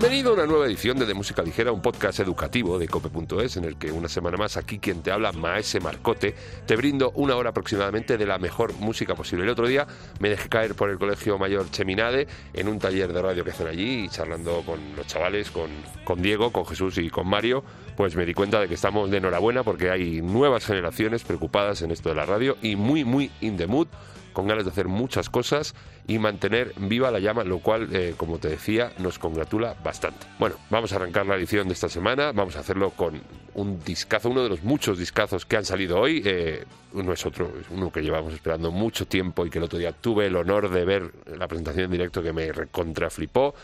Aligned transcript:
Bienvenido 0.00 0.30
a 0.30 0.34
una 0.34 0.46
nueva 0.46 0.66
edición 0.66 0.96
de 0.96 1.06
De 1.06 1.12
Música 1.12 1.42
Ligera, 1.42 1.72
un 1.72 1.82
podcast 1.82 2.20
educativo 2.20 2.78
de 2.78 2.86
cope.es 2.86 3.56
en 3.56 3.64
el 3.64 3.76
que 3.76 3.90
una 3.90 4.08
semana 4.08 4.36
más 4.36 4.56
aquí 4.56 4.78
quien 4.78 5.02
te 5.02 5.10
habla, 5.10 5.32
Maese 5.32 5.80
Marcote, 5.80 6.36
te 6.66 6.76
brindo 6.76 7.10
una 7.16 7.34
hora 7.34 7.50
aproximadamente 7.50 8.16
de 8.16 8.24
la 8.24 8.38
mejor 8.38 8.74
música 8.74 9.16
posible. 9.16 9.42
El 9.42 9.50
otro 9.50 9.66
día 9.66 9.88
me 10.20 10.28
dejé 10.28 10.48
caer 10.48 10.76
por 10.76 10.88
el 10.90 11.00
Colegio 11.00 11.36
Mayor 11.36 11.68
Cheminade 11.72 12.28
en 12.54 12.68
un 12.68 12.78
taller 12.78 13.12
de 13.12 13.20
radio 13.20 13.42
que 13.42 13.50
hacen 13.50 13.66
allí 13.66 14.04
y 14.04 14.08
charlando 14.08 14.62
con 14.64 14.78
los 14.96 15.04
chavales, 15.08 15.50
con, 15.50 15.68
con 16.04 16.22
Diego, 16.22 16.52
con 16.52 16.64
Jesús 16.64 16.96
y 16.98 17.10
con 17.10 17.26
Mario, 17.26 17.64
pues 17.96 18.14
me 18.14 18.24
di 18.24 18.34
cuenta 18.34 18.60
de 18.60 18.68
que 18.68 18.74
estamos 18.74 19.10
de 19.10 19.16
enhorabuena 19.16 19.64
porque 19.64 19.90
hay 19.90 20.22
nuevas 20.22 20.64
generaciones 20.64 21.24
preocupadas 21.24 21.82
en 21.82 21.90
esto 21.90 22.10
de 22.10 22.14
la 22.14 22.24
radio 22.24 22.56
y 22.62 22.76
muy, 22.76 23.04
muy 23.04 23.32
in 23.40 23.56
the 23.56 23.66
mood 23.66 23.88
con 24.38 24.46
ganas 24.46 24.64
de 24.64 24.70
hacer 24.70 24.86
muchas 24.86 25.28
cosas 25.30 25.74
y 26.06 26.20
mantener 26.20 26.72
viva 26.76 27.10
la 27.10 27.18
llama, 27.18 27.42
lo 27.42 27.58
cual, 27.58 27.88
eh, 27.92 28.14
como 28.16 28.38
te 28.38 28.46
decía, 28.46 28.92
nos 28.98 29.18
congratula 29.18 29.74
bastante. 29.82 30.28
Bueno, 30.38 30.54
vamos 30.70 30.92
a 30.92 30.94
arrancar 30.94 31.26
la 31.26 31.34
edición 31.34 31.66
de 31.66 31.74
esta 31.74 31.88
semana, 31.88 32.30
vamos 32.30 32.54
a 32.54 32.60
hacerlo 32.60 32.90
con 32.90 33.20
un 33.54 33.80
discazo, 33.80 34.30
uno 34.30 34.44
de 34.44 34.48
los 34.48 34.62
muchos 34.62 34.96
discazos 34.96 35.44
que 35.44 35.56
han 35.56 35.64
salido 35.64 35.98
hoy, 35.98 36.22
eh, 36.24 36.64
no 36.92 37.12
es 37.12 37.26
otro, 37.26 37.52
es 37.60 37.66
uno 37.68 37.90
que 37.90 38.00
llevamos 38.00 38.32
esperando 38.32 38.70
mucho 38.70 39.08
tiempo 39.08 39.44
y 39.44 39.50
que 39.50 39.58
el 39.58 39.64
otro 39.64 39.80
día 39.80 39.90
tuve 39.90 40.26
el 40.26 40.36
honor 40.36 40.70
de 40.70 40.84
ver 40.84 41.10
la 41.36 41.48
presentación 41.48 41.86
en 41.86 41.90
directo 41.90 42.22
que 42.22 42.32
me 42.32 42.52
recontraflipó, 42.52 43.56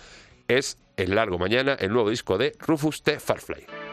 es 0.49 0.77
El 0.97 1.15
Largo 1.15 1.39
Mañana, 1.39 1.75
el 1.75 1.93
nuevo 1.93 2.11
disco 2.11 2.37
de 2.37 2.53
Rufus 2.59 3.05
T. 3.05 3.21
Farfly. 3.21 3.84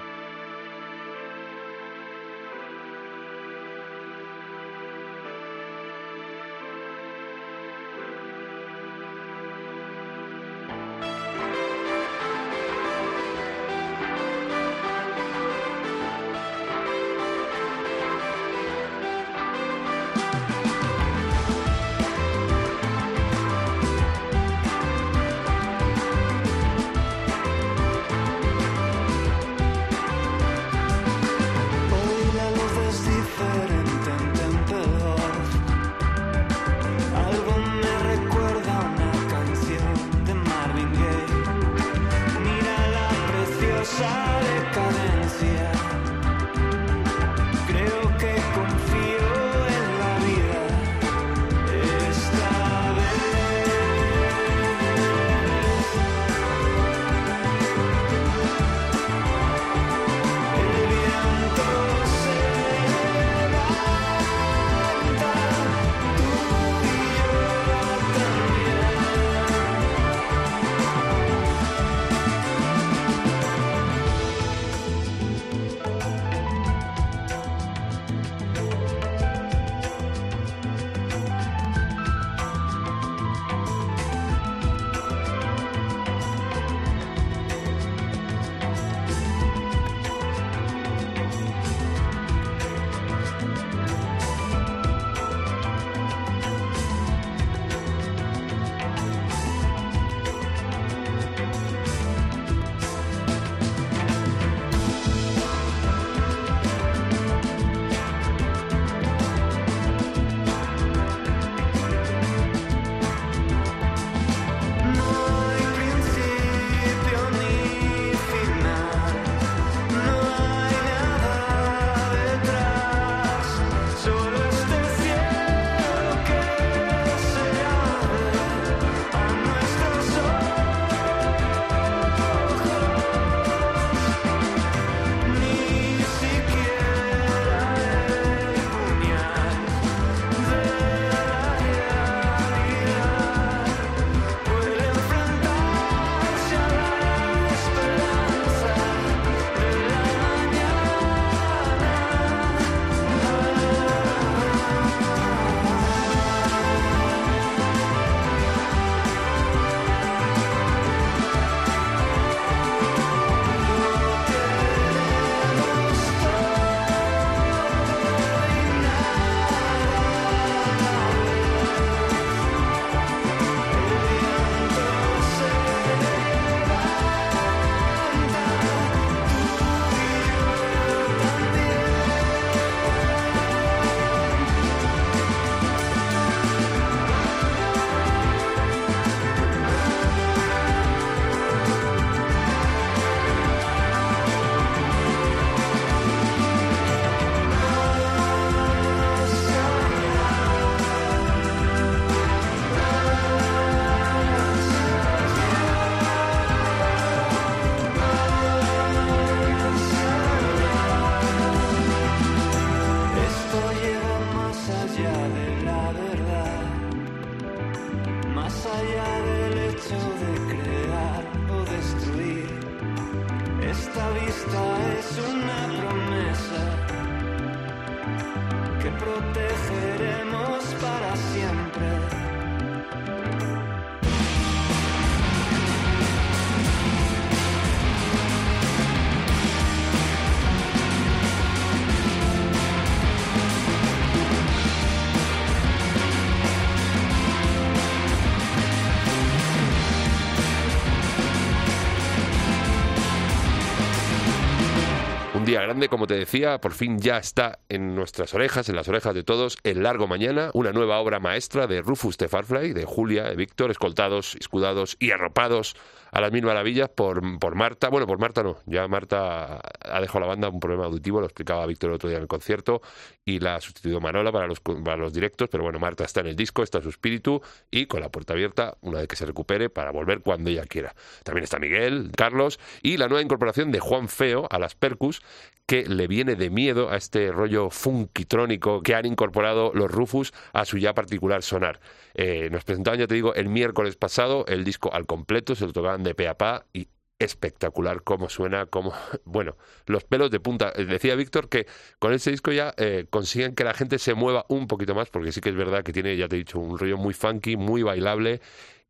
Grande, 255.59 255.89
como 255.89 256.07
te 256.07 256.13
decía, 256.13 256.61
por 256.61 256.71
fin 256.71 256.99
ya 256.99 257.17
está 257.17 257.59
en 257.67 257.93
nuestras 257.93 258.33
orejas, 258.33 258.69
en 258.69 258.77
las 258.77 258.87
orejas 258.87 259.13
de 259.13 259.23
todos, 259.23 259.57
El 259.63 259.83
Largo 259.83 260.07
Mañana, 260.07 260.51
una 260.53 260.71
nueva 260.71 260.99
obra 260.99 261.19
maestra 261.19 261.67
de 261.67 261.81
Rufus 261.81 262.17
de 262.17 262.29
Farfly, 262.29 262.71
de 262.71 262.85
Julia, 262.85 263.25
de 263.25 263.35
Víctor, 263.35 263.71
escoltados, 263.71 264.35
escudados 264.39 264.95
y 264.99 265.11
arropados 265.11 265.75
a 266.11 266.21
las 266.21 266.31
mil 266.31 266.43
maravillas 266.43 266.89
por, 266.89 267.39
por 267.39 267.55
Marta. 267.55 267.89
Bueno, 267.89 268.05
por 268.05 268.19
Marta 268.19 268.43
no, 268.43 268.57
ya 268.65 268.87
Marta 268.87 269.61
ha 269.79 270.01
dejado 270.01 270.19
la 270.19 270.27
banda 270.27 270.49
un 270.49 270.59
problema 270.59 270.85
auditivo, 270.85 271.19
lo 271.19 271.25
explicaba 271.25 271.65
Víctor 271.65 271.89
el 271.89 271.95
otro 271.95 272.09
día 272.09 272.17
en 272.17 272.23
el 272.23 272.27
concierto, 272.27 272.81
y 273.25 273.39
la 273.39 273.55
ha 273.55 273.61
sustituido 273.61 273.99
Manola 274.01 274.31
para 274.31 274.47
los, 274.47 274.59
para 274.59 274.97
los 274.97 275.13
directos, 275.13 275.49
pero 275.49 275.63
bueno, 275.63 275.79
Marta 275.79 276.03
está 276.03 276.19
en 276.21 276.27
el 276.27 276.35
disco, 276.35 276.63
está 276.63 276.81
su 276.81 276.89
espíritu, 276.89 277.41
y 277.69 277.85
con 277.85 278.01
la 278.01 278.09
puerta 278.09 278.33
abierta, 278.33 278.77
una 278.81 278.99
vez 278.99 279.07
que 279.07 279.15
se 279.15 279.25
recupere, 279.25 279.69
para 279.69 279.91
volver 279.91 280.21
cuando 280.21 280.49
ella 280.49 280.65
quiera. 280.65 280.93
También 281.23 281.43
está 281.43 281.59
Miguel, 281.59 282.11
Carlos, 282.15 282.59
y 282.81 282.97
la 282.97 283.07
nueva 283.07 283.21
incorporación 283.21 283.71
de 283.71 283.79
Juan 283.79 284.09
Feo 284.09 284.47
a 284.49 284.59
las 284.59 284.75
Percus, 284.75 285.21
que 285.65 285.85
le 285.85 286.07
viene 286.07 286.35
de 286.35 286.49
miedo 286.49 286.89
a 286.89 286.97
este 286.97 287.31
rollo 287.31 287.69
funkitrónico 287.69 288.81
que 288.81 288.93
han 288.93 289.05
incorporado 289.05 289.71
los 289.73 289.89
Rufus 289.89 290.33
a 290.51 290.65
su 290.65 290.77
ya 290.77 290.93
particular 290.93 291.43
sonar. 291.43 291.79
Eh, 292.13 292.49
nos 292.51 292.65
presentaban, 292.65 292.99
ya 292.99 293.07
te 293.07 293.15
digo, 293.15 293.33
el 293.35 293.47
miércoles 293.47 293.95
pasado 293.95 294.45
el 294.47 294.65
disco 294.65 294.93
al 294.93 295.05
completo, 295.05 295.55
se 295.55 295.65
lo 295.65 295.71
tocaban 295.71 296.00
de 296.03 296.15
pe 296.15 296.27
a 296.27 296.37
pa 296.37 296.65
y 296.73 296.87
espectacular 297.19 298.03
cómo 298.03 298.29
suena, 298.29 298.65
cómo, 298.65 298.93
bueno, 299.25 299.55
los 299.85 300.03
pelos 300.03 300.31
de 300.31 300.39
punta. 300.39 300.73
Eh, 300.75 300.85
decía 300.85 301.15
Víctor 301.15 301.49
que 301.49 301.67
con 301.99 302.13
ese 302.13 302.31
disco 302.31 302.51
ya 302.51 302.73
eh, 302.77 303.05
consiguen 303.09 303.55
que 303.55 303.63
la 303.63 303.73
gente 303.73 303.99
se 303.99 304.13
mueva 304.13 304.45
un 304.49 304.67
poquito 304.67 304.95
más, 304.95 305.09
porque 305.09 305.31
sí 305.31 305.41
que 305.41 305.49
es 305.49 305.55
verdad 305.55 305.83
que 305.83 305.93
tiene, 305.93 306.17
ya 306.17 306.27
te 306.27 306.35
he 306.35 306.39
dicho, 306.39 306.59
un 306.59 306.77
rollo 306.77 306.97
muy 306.97 307.13
funky, 307.13 307.57
muy 307.57 307.83
bailable. 307.83 308.41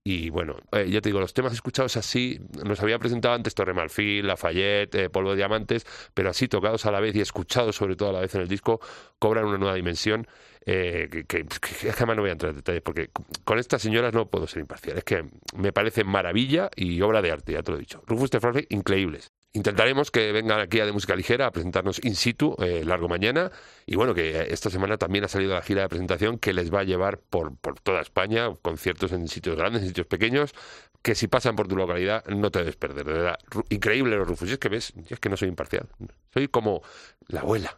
Y 0.03 0.31
bueno, 0.31 0.57
eh, 0.71 0.89
ya 0.89 0.99
te 0.99 1.09
digo, 1.09 1.19
los 1.19 1.33
temas 1.33 1.53
escuchados 1.53 1.95
así, 1.95 2.39
nos 2.65 2.81
había 2.81 2.97
presentado 2.97 3.35
antes 3.35 3.53
Torre 3.53 3.73
Marfil, 3.73 4.25
Lafayette, 4.25 5.11
Polvo 5.11 5.31
de 5.31 5.37
Diamantes, 5.37 5.85
pero 6.15 6.31
así 6.31 6.47
tocados 6.47 6.87
a 6.87 6.91
la 6.91 6.99
vez 6.99 7.15
y 7.15 7.21
escuchados 7.21 7.75
sobre 7.75 7.95
todo 7.95 8.09
a 8.09 8.13
la 8.13 8.21
vez 8.21 8.33
en 8.33 8.41
el 8.41 8.47
disco, 8.47 8.79
cobran 9.19 9.45
una 9.45 9.59
nueva 9.59 9.75
dimensión 9.75 10.27
eh, 10.65 11.07
que, 11.27 11.45
que, 11.45 11.45
jamás 11.93 12.15
no 12.15 12.23
voy 12.23 12.29
a 12.29 12.33
entrar 12.33 12.49
en 12.49 12.57
detalles, 12.57 12.81
porque 12.81 13.09
con 13.43 13.59
estas 13.59 13.81
señoras 13.81 14.13
no 14.13 14.27
puedo 14.27 14.47
ser 14.47 14.61
imparcial. 14.61 14.97
Es 14.97 15.03
que 15.03 15.25
me 15.55 15.71
parece 15.71 16.03
maravilla 16.03 16.71
y 16.75 16.99
obra 17.01 17.21
de 17.21 17.31
arte, 17.31 17.53
ya 17.53 17.61
te 17.61 17.71
lo 17.71 17.77
he 17.77 17.81
dicho. 17.81 18.03
Rufus 18.07 18.27
Stefani, 18.27 18.65
increíbles. 18.69 19.31
Intentaremos 19.53 20.11
que 20.11 20.31
vengan 20.31 20.61
aquí 20.61 20.79
a 20.79 20.85
de 20.85 20.93
música 20.93 21.13
ligera 21.13 21.45
a 21.45 21.51
presentarnos 21.51 21.99
in 22.03 22.15
situ 22.15 22.55
eh, 22.59 22.83
largo 22.85 23.09
mañana. 23.09 23.51
Y 23.85 23.95
bueno 23.95 24.13
que 24.13 24.47
esta 24.49 24.69
semana 24.69 24.97
también 24.97 25.25
ha 25.25 25.27
salido 25.27 25.53
la 25.53 25.61
gira 25.61 25.81
de 25.81 25.89
presentación 25.89 26.39
que 26.39 26.53
les 26.53 26.73
va 26.73 26.79
a 26.79 26.83
llevar 26.83 27.17
por, 27.19 27.57
por 27.57 27.79
toda 27.79 28.01
España 28.01 28.49
conciertos 28.61 29.11
en 29.11 29.27
sitios 29.27 29.57
grandes 29.57 29.81
en 29.81 29.89
sitios 29.89 30.07
pequeños 30.07 30.53
que 31.01 31.15
si 31.15 31.27
pasan 31.27 31.55
por 31.55 31.67
tu 31.67 31.75
localidad 31.75 32.23
no 32.27 32.49
te 32.49 32.59
debes 32.59 32.77
perder. 32.77 33.05
De 33.05 33.13
verdad 33.13 33.39
increíble 33.69 34.15
los 34.15 34.27
Rufus 34.27 34.57
que 34.57 34.69
ves 34.69 34.93
es 35.09 35.19
que 35.19 35.29
no 35.29 35.35
soy 35.35 35.49
imparcial. 35.49 35.87
Soy 36.33 36.47
como 36.47 36.81
la 37.27 37.41
abuela 37.41 37.77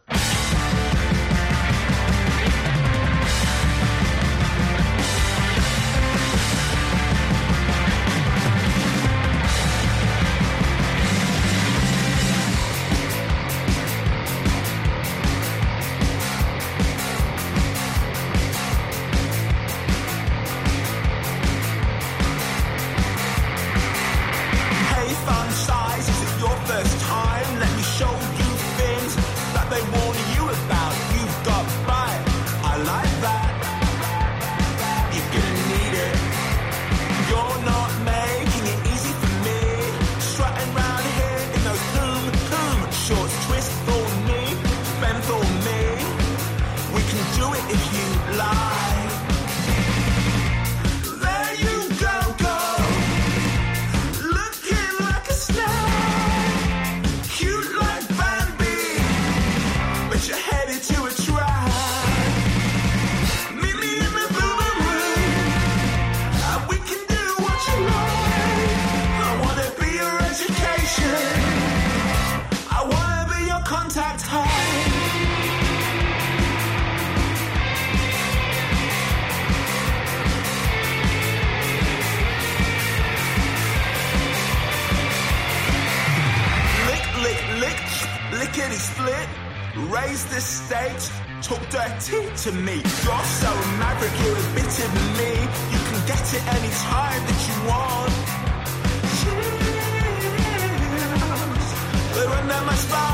goodbye. 102.84 103.13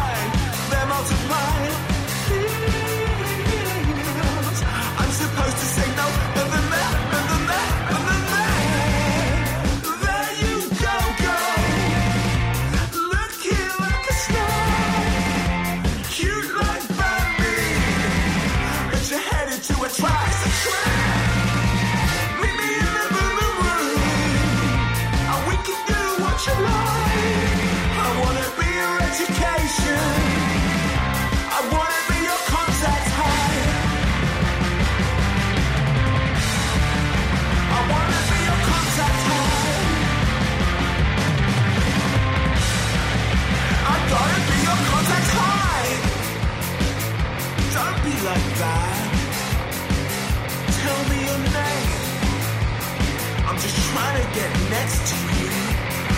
To 54.21 54.35
get 54.35 54.51
next 54.71 55.01
to 55.09 55.17
you. 55.17 55.51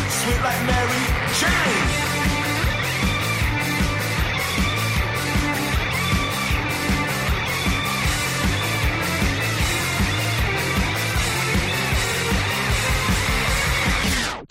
Sweet 0.09 0.41
like 0.43 0.67
Mary 0.67 1.03
Jane. 1.39 2.02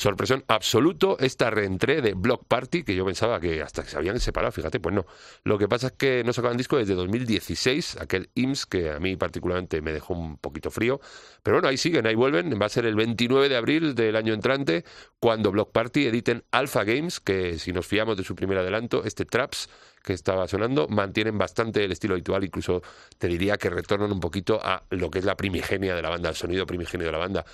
Sorpresión 0.02 0.44
absoluto 0.48 1.16
esta 1.20 1.52
reentré 1.52 2.02
de 2.02 2.16
Block 2.16 2.46
Party, 2.48 2.82
que 2.82 2.96
yo 2.96 3.06
pensaba 3.06 3.40
que 3.40 3.62
hasta 3.62 3.84
que 3.84 3.92
se 3.92 3.98
habían 3.98 4.20
separado, 4.20 4.52
fíjate, 4.52 4.80
pues 4.80 4.96
no. 4.96 5.06
Lo 5.44 5.60
que 5.60 5.68
pasa 5.68 5.88
es 5.90 5.94
que 5.94 6.24
no 6.24 6.34
sacaban 6.34 6.58
disco 6.58 6.76
desde 6.76 6.96
2016, 6.96 7.98
aquel 7.98 8.32
IMSS 8.34 8.66
que 8.66 8.90
a 8.90 9.00
mí 9.00 9.16
particularmente 9.16 9.80
me 9.84 9.94
dejó 9.94 10.16
un 10.16 10.38
poquito 10.38 10.72
frío. 10.72 11.00
Pero 11.44 11.58
bueno, 11.58 11.68
ahí 11.68 11.78
siguen, 11.78 12.08
ahí 12.08 12.16
vuelven. 12.16 12.60
Va 12.60 12.66
a 12.66 12.70
ser 12.70 12.88
el 12.88 12.96
29 12.96 13.48
de 13.48 13.56
abril 13.56 13.94
del 13.94 14.16
año 14.16 14.34
entrante, 14.34 14.86
cuando 15.20 15.52
Block 15.52 15.72
Party 15.72 16.08
editen 16.08 16.46
Alpha 16.50 16.84
Games, 16.84 17.20
que 17.20 17.60
si 17.60 17.72
nos 17.72 17.86
fiamos 17.86 18.18
de 18.18 18.24
su 18.24 18.34
primer 18.34 18.58
adelanto, 18.58 19.04
este 19.04 19.26
Traps 19.26 19.70
que 20.02 20.14
estaba 20.14 20.48
sonando, 20.48 20.88
mantienen 20.88 21.38
bastante 21.38 21.86
el 21.86 21.92
estilo 21.92 22.16
habitual, 22.16 22.44
incluso 22.44 22.82
te 23.20 23.28
diría 23.28 23.58
que 23.58 23.70
retornan 23.70 24.12
un 24.12 24.20
poquito 24.20 24.60
a 24.64 24.84
lo 24.90 25.12
que 25.12 25.20
es 25.20 25.26
la 25.26 25.38
primigenia 25.38 25.94
de 25.94 26.02
la 26.02 26.10
banda, 26.10 26.30
el 26.30 26.36
sonido 26.36 26.66
primigenio 26.66 27.06
de 27.06 27.12
la 27.12 27.20
banda 27.20 27.46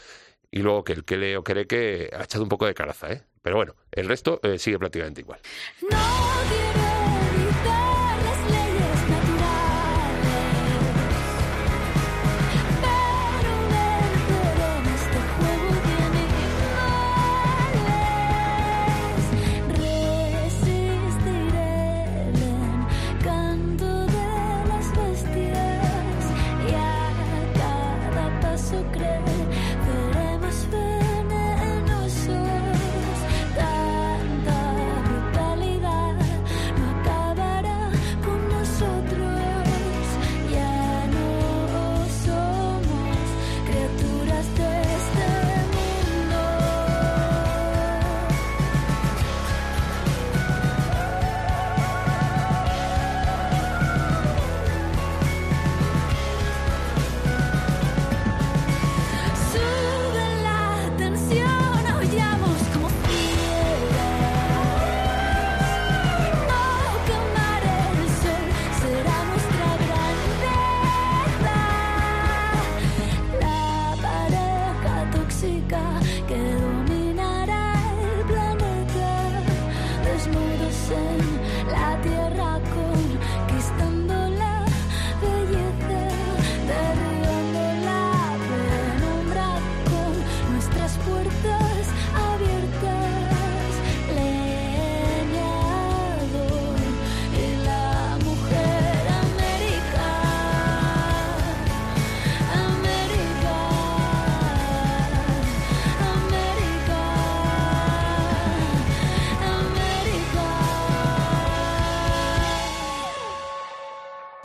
y 0.51 0.59
luego 0.61 0.83
que 0.83 0.93
el 0.93 1.03
que 1.03 1.17
leo 1.17 1.43
cree 1.43 1.67
que 1.67 2.09
ha 2.17 2.23
echado 2.23 2.43
un 2.43 2.49
poco 2.49 2.65
de 2.65 2.73
caraza, 2.73 3.11
¿eh? 3.11 3.23
Pero 3.41 3.55
bueno, 3.57 3.75
el 3.91 4.07
resto 4.07 4.39
eh, 4.43 4.59
sigue 4.59 4.79
prácticamente 4.79 5.21
igual. 5.21 5.39
Nadie 5.89 7.16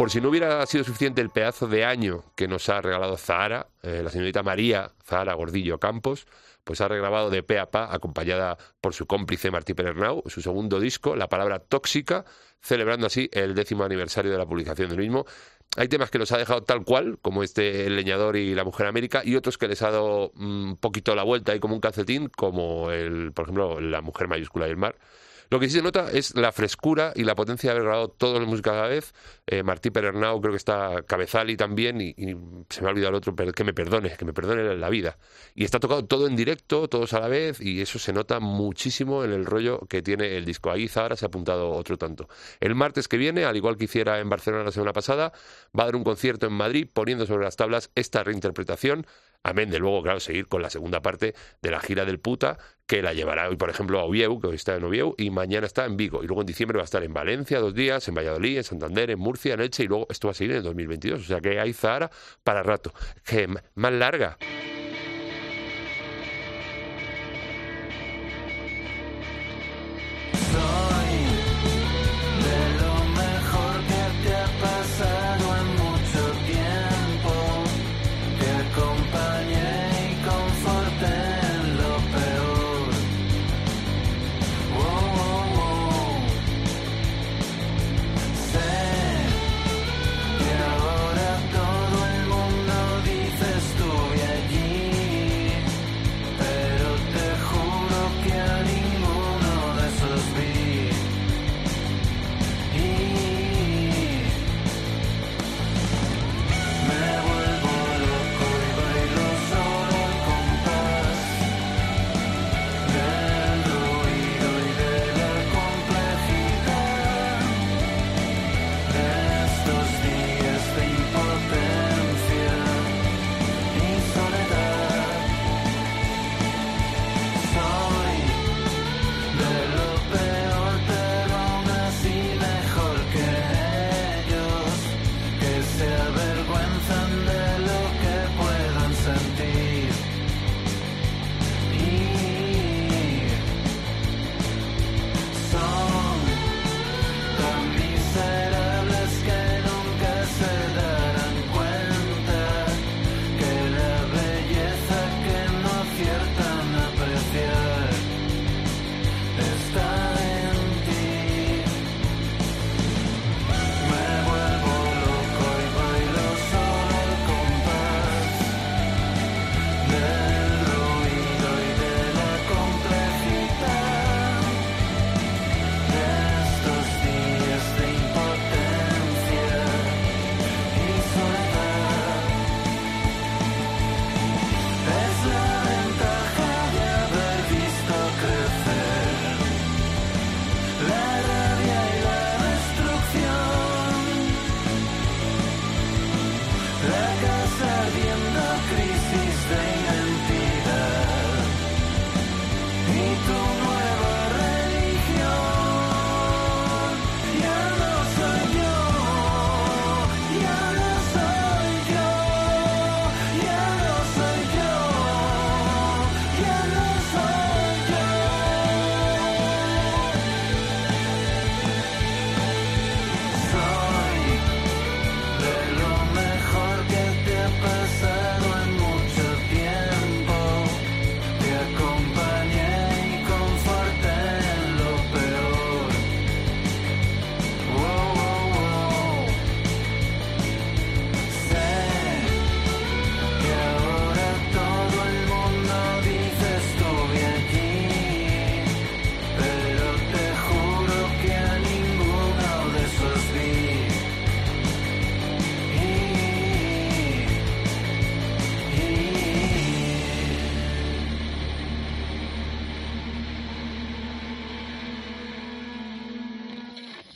Por 0.03 0.11
si 0.11 0.21
no 0.21 0.31
hubiera 0.31 0.67
sido 0.67 0.83
suficiente 0.83 1.21
el 1.21 1.31
pedazo 1.31 1.69
de 1.69 1.85
año 1.85 2.25
que 2.35 2.49
nos 2.49 2.69
ha 2.69 2.81
regalado 2.81 3.17
Zahara, 3.17 3.69
eh, 3.85 4.01
la 4.03 4.11
señorita 4.11 4.43
María 4.43 4.91
Zahara 5.05 5.35
Gordillo 5.35 5.79
Campos, 5.79 6.27
pues 6.65 6.81
ha 6.81 6.89
regrabado 6.89 7.31
de 7.31 7.45
pe 7.45 7.61
a 7.61 7.71
pa, 7.71 7.95
acompañada 7.95 8.59
por 8.81 8.95
su 8.95 9.07
cómplice 9.07 9.53
Martí 9.53 9.75
Perernau, 9.75 10.25
su 10.27 10.43
segundo 10.43 10.81
disco, 10.81 11.15
La 11.15 11.29
Palabra 11.29 11.61
Tóxica, 11.61 12.25
celebrando 12.61 13.07
así 13.07 13.31
el 13.33 13.55
décimo 13.55 13.85
aniversario 13.85 14.33
de 14.33 14.39
la 14.39 14.45
publicación 14.45 14.89
del 14.89 14.99
mismo. 14.99 15.25
Hay 15.77 15.87
temas 15.87 16.11
que 16.11 16.19
los 16.19 16.33
ha 16.33 16.37
dejado 16.37 16.65
tal 16.65 16.85
cual, 16.85 17.21
como 17.23 17.45
este 17.45 17.87
El 17.87 17.95
Leñador 17.95 18.37
y 18.37 18.57
La 18.57 18.65
Mujer 18.65 18.89
América, 18.89 19.23
y 19.25 19.37
otros 19.37 19.57
que 19.57 19.69
les 19.69 19.83
ha 19.83 19.93
dado 19.93 20.31
un 20.31 20.79
poquito 20.81 21.15
la 21.15 21.23
vuelta 21.23 21.53
ahí 21.53 21.61
como 21.61 21.77
un 21.77 21.81
calcetín, 21.81 22.27
como 22.27 22.91
el, 22.91 23.31
por 23.31 23.45
ejemplo, 23.45 23.81
La 23.81 24.01
Mujer 24.01 24.27
Mayúscula 24.27 24.67
y 24.67 24.71
el 24.71 24.77
Mar. 24.77 24.97
Lo 25.53 25.61
que 25.61 25.69
sí 25.69 25.75
se 25.75 25.83
nota 25.83 26.11
es 26.11 26.35
la 26.35 26.51
frescura 26.51 27.13
y 27.15 27.25
la 27.25 27.35
potencia 27.35 27.69
de 27.69 27.73
haber 27.73 27.83
grabado 27.83 28.09
todo 28.09 28.41
la 28.41 28.47
música 28.47 28.71
a 28.71 28.85
la 28.85 28.89
vez. 28.89 29.13
Eh, 29.47 29.63
Martí 29.63 29.91
creo 29.91 30.41
que 30.41 30.57
está 30.57 31.03
Cabezali 31.07 31.59
también 31.59 32.01
y, 32.01 32.15
y 32.17 32.35
se 32.71 32.81
me 32.81 32.89
ha 32.89 32.91
olvidado 32.91 33.11
el 33.11 33.17
otro, 33.17 33.37
pero 33.37 33.53
que 33.53 33.63
me 33.63 33.75
perdone, 33.75 34.17
que 34.17 34.25
me 34.25 34.33
perdone 34.33 34.75
la 34.75 34.89
vida. 34.89 35.19
Y 35.55 35.65
está 35.65 35.79
tocado 35.79 36.07
todo 36.07 36.27
en 36.27 36.37
directo, 36.37 36.89
todos 36.89 37.13
a 37.13 37.21
la 37.21 37.29
vez 37.29 37.61
y 37.61 37.83
eso 37.83 37.99
se 37.99 38.15
nota 38.15 38.41
muchísimo 38.41 39.25
en 39.25 39.33
el 39.33 39.45
rollo 39.45 39.81
que 39.91 40.01
tiene 40.01 40.39
el 40.39 40.47
disco. 40.47 40.71
Ahí 40.71 40.89
Zahara 40.89 41.17
se 41.17 41.27
ha 41.27 41.29
apuntado 41.29 41.69
otro 41.69 41.99
tanto. 41.99 42.31
El 42.59 42.75
martes 42.75 43.07
que 43.07 43.19
viene, 43.19 43.45
al 43.45 43.55
igual 43.55 43.77
que 43.77 43.85
hiciera 43.85 44.21
en 44.21 44.31
Barcelona 44.31 44.65
la 44.65 44.73
semana 44.73 44.95
pasada, 44.95 45.35
va 45.79 45.83
a 45.83 45.85
dar 45.85 45.97
un 45.97 46.05
concierto 46.05 46.47
en 46.47 46.55
Madrid 46.55 46.89
poniendo 46.91 47.27
sobre 47.27 47.45
las 47.45 47.57
tablas 47.57 47.91
esta 47.95 48.25
reinterpretación 48.25 49.05
Amén 49.45 49.71
de 49.71 49.79
luego, 49.79 50.03
claro, 50.03 50.21
seguir 50.21 50.47
con 50.47 50.63
la 50.63 50.71
segunda 50.71 51.03
parte 51.03 51.35
de 51.61 51.71
la 51.71 51.81
gira 51.81 52.05
del 52.05 52.21
puta, 52.21 52.59
que 52.87 53.03
la 53.03 53.13
llevará 53.13 53.49
hoy, 53.49 53.57
por 53.57 53.71
ejemplo, 53.71 53.99
a 53.99 54.05
Oviedo, 54.05 54.39
que 54.39 54.47
hoy 54.49 54.57
está 54.57 54.77
en 54.77 54.85
Oviedo, 54.85 55.15
y 55.19 55.31
mañana 55.31 55.67
está 55.67 55.85
en 55.85 55.97
Vigo. 55.97 56.23
Y 56.23 56.27
luego 56.27 56.43
en 56.43 56.47
diciembre 56.47 56.77
va 56.77 56.83
a 56.83 56.85
estar 56.85 57.03
en 57.03 57.13
Valencia 57.13 57.59
dos 57.59 57.75
días, 57.75 58.07
en 58.07 58.15
Valladolid, 58.15 58.59
en 58.59 58.65
Santander, 58.65 59.11
en 59.11 59.19
Murcia, 59.19 59.55
en 59.55 59.61
Elche, 59.61 59.85
y 59.85 59.89
luego 59.89 60.07
esto 60.11 60.29
va 60.29 60.33
a 60.33 60.35
seguir 60.35 60.53
en 60.53 60.59
el 60.59 60.63
2022. 60.65 61.21
O 61.21 61.25
sea 61.25 61.41
que 61.41 61.59
hay 61.59 61.73
Zahara 61.73 62.11
para 62.45 62.63
rato. 62.63 62.93
Que 63.25 63.49
más 63.75 63.93
larga. 63.93 64.39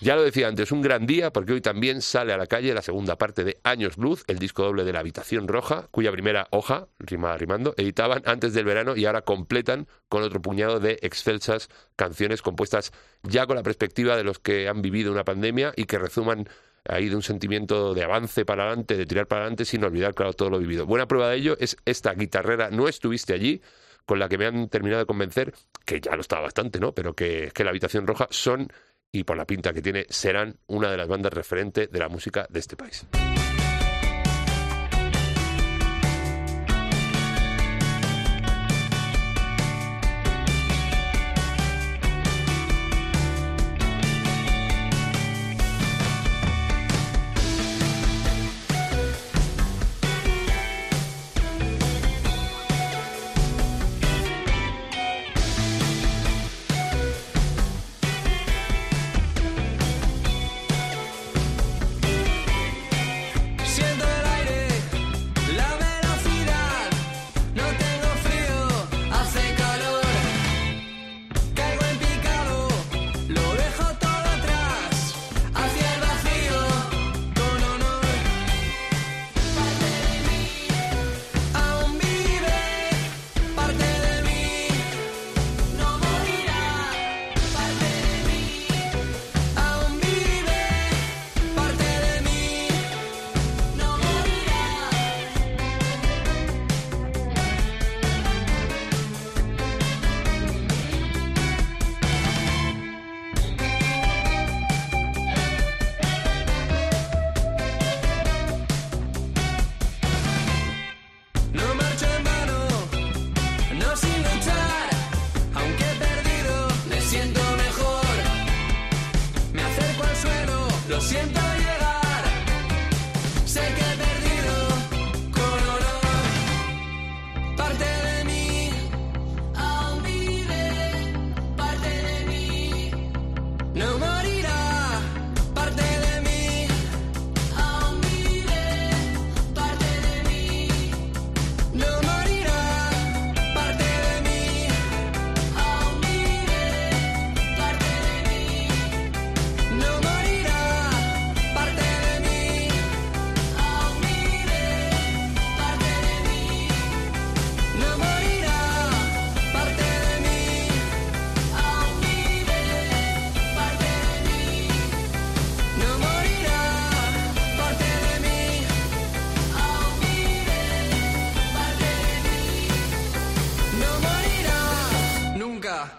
Ya 0.06 0.14
lo 0.14 0.22
decía 0.22 0.46
antes, 0.46 0.70
un 0.70 0.82
gran 0.82 1.04
día 1.04 1.32
porque 1.32 1.52
hoy 1.52 1.60
también 1.60 2.00
sale 2.00 2.32
a 2.32 2.36
la 2.36 2.46
calle 2.46 2.72
la 2.72 2.80
segunda 2.80 3.18
parte 3.18 3.42
de 3.42 3.58
Años 3.64 3.96
Blues, 3.96 4.22
el 4.28 4.38
disco 4.38 4.62
doble 4.62 4.84
de 4.84 4.92
la 4.92 5.00
Habitación 5.00 5.48
Roja, 5.48 5.88
cuya 5.90 6.12
primera 6.12 6.46
hoja, 6.52 6.86
rima 7.00 7.36
rimando, 7.36 7.74
editaban 7.76 8.22
antes 8.24 8.54
del 8.54 8.66
verano 8.66 8.94
y 8.94 9.04
ahora 9.04 9.22
completan 9.22 9.88
con 10.08 10.22
otro 10.22 10.40
puñado 10.40 10.78
de 10.78 11.00
excelsas 11.02 11.70
canciones 11.96 12.40
compuestas 12.40 12.92
ya 13.24 13.48
con 13.48 13.56
la 13.56 13.64
perspectiva 13.64 14.16
de 14.16 14.22
los 14.22 14.38
que 14.38 14.68
han 14.68 14.80
vivido 14.80 15.10
una 15.10 15.24
pandemia 15.24 15.72
y 15.74 15.86
que 15.86 15.98
rezuman 15.98 16.48
ahí 16.84 17.08
de 17.08 17.16
un 17.16 17.24
sentimiento 17.24 17.92
de 17.92 18.04
avance 18.04 18.44
para 18.44 18.66
adelante, 18.66 18.96
de 18.96 19.06
tirar 19.06 19.26
para 19.26 19.40
adelante 19.40 19.64
sin 19.64 19.82
olvidar, 19.82 20.14
claro, 20.14 20.34
todo 20.34 20.50
lo 20.50 20.60
vivido. 20.60 20.86
Buena 20.86 21.08
prueba 21.08 21.30
de 21.30 21.38
ello 21.38 21.56
es 21.58 21.76
esta 21.84 22.14
guitarrera 22.14 22.70
No 22.70 22.86
estuviste 22.86 23.32
allí, 23.32 23.60
con 24.04 24.20
la 24.20 24.28
que 24.28 24.38
me 24.38 24.46
han 24.46 24.68
terminado 24.68 25.00
de 25.00 25.06
convencer, 25.06 25.52
que 25.84 26.00
ya 26.00 26.14
lo 26.14 26.20
estaba 26.20 26.42
bastante, 26.42 26.78
¿no? 26.78 26.92
Pero 26.92 27.14
que, 27.14 27.50
que 27.52 27.64
la 27.64 27.70
Habitación 27.70 28.06
Roja 28.06 28.28
son 28.30 28.68
y 29.12 29.24
por 29.24 29.36
la 29.36 29.46
pinta 29.46 29.72
que 29.72 29.82
tiene 29.82 30.06
serán 30.08 30.58
una 30.66 30.90
de 30.90 30.96
las 30.96 31.08
bandas 31.08 31.32
referente 31.32 31.86
de 31.86 31.98
la 31.98 32.08
música 32.08 32.46
de 32.50 32.60
este 32.60 32.76
país. 32.76 33.06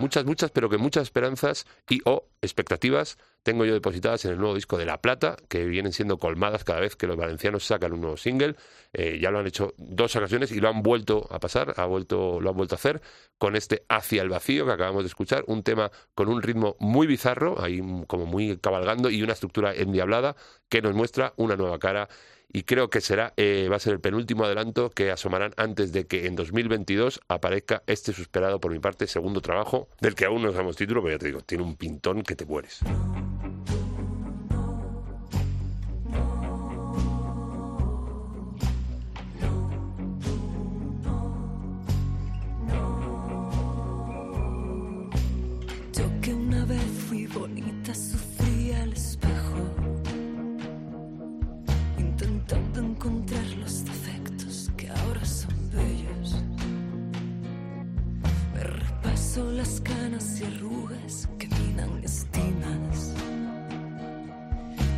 Muchas, 0.07 0.23
muchas, 0.23 0.51
pero 0.51 0.69
que 0.69 0.77
muchas 0.77 1.03
esperanzas 1.03 1.65
y 1.89 1.99
o 2.05 2.29
expectativas 2.41 3.17
tengo 3.43 3.65
yo 3.65 3.73
depositadas 3.73 4.23
en 4.23 4.31
el 4.31 4.37
nuevo 4.37 4.55
disco 4.55 4.77
de 4.77 4.85
La 4.85 5.01
Plata, 5.01 5.35
que 5.49 5.65
vienen 5.65 5.91
siendo 5.91 6.17
colmadas 6.17 6.63
cada 6.63 6.79
vez 6.79 6.95
que 6.95 7.07
los 7.07 7.17
valencianos 7.17 7.65
sacan 7.65 7.91
un 7.91 7.99
nuevo 7.99 8.15
single. 8.15 8.55
Eh, 8.93 9.19
ya 9.21 9.31
lo 9.31 9.39
han 9.39 9.47
hecho 9.47 9.73
dos 9.75 10.15
ocasiones 10.15 10.53
y 10.53 10.61
lo 10.61 10.69
han 10.69 10.81
vuelto 10.81 11.27
a 11.29 11.39
pasar, 11.39 11.73
ha 11.75 11.83
vuelto, 11.83 12.39
lo 12.39 12.49
han 12.51 12.55
vuelto 12.55 12.75
a 12.75 12.77
hacer 12.77 13.01
con 13.37 13.57
este 13.57 13.83
Hacia 13.89 14.21
el 14.21 14.29
Vacío 14.29 14.65
que 14.65 14.71
acabamos 14.71 15.03
de 15.03 15.07
escuchar, 15.07 15.43
un 15.47 15.61
tema 15.61 15.91
con 16.15 16.29
un 16.29 16.41
ritmo 16.41 16.77
muy 16.79 17.05
bizarro, 17.05 17.61
ahí 17.61 17.81
como 18.07 18.25
muy 18.25 18.57
cabalgando 18.59 19.09
y 19.09 19.21
una 19.23 19.33
estructura 19.33 19.75
endiablada 19.75 20.37
que 20.69 20.81
nos 20.81 20.93
muestra 20.95 21.33
una 21.35 21.57
nueva 21.57 21.79
cara 21.79 22.07
y 22.51 22.63
creo 22.63 22.89
que 22.89 23.01
será 23.01 23.33
eh, 23.37 23.67
va 23.69 23.75
a 23.75 23.79
ser 23.79 23.93
el 23.93 23.99
penúltimo 23.99 24.45
adelanto 24.45 24.89
que 24.89 25.11
asomarán 25.11 25.53
antes 25.57 25.91
de 25.91 26.07
que 26.07 26.27
en 26.27 26.35
2022 26.35 27.21
aparezca 27.27 27.83
este 27.87 28.13
superado 28.13 28.59
por 28.59 28.71
mi 28.71 28.79
parte 28.79 29.07
segundo 29.07 29.41
trabajo 29.41 29.89
del 29.99 30.15
que 30.15 30.25
aún 30.25 30.43
no 30.43 30.51
sabemos 30.51 30.75
título 30.75 31.01
pero 31.01 31.15
ya 31.15 31.19
te 31.19 31.27
digo 31.27 31.41
tiene 31.41 31.63
un 31.63 31.75
pintón 31.75 32.23
que 32.23 32.35
te 32.35 32.45
mueres 32.45 32.81
las 59.43 59.81
canas 59.81 60.41
y 60.41 60.45
arrugas 60.45 61.29
que 61.37 61.47
minan 61.47 62.03
estimas. 62.03 63.13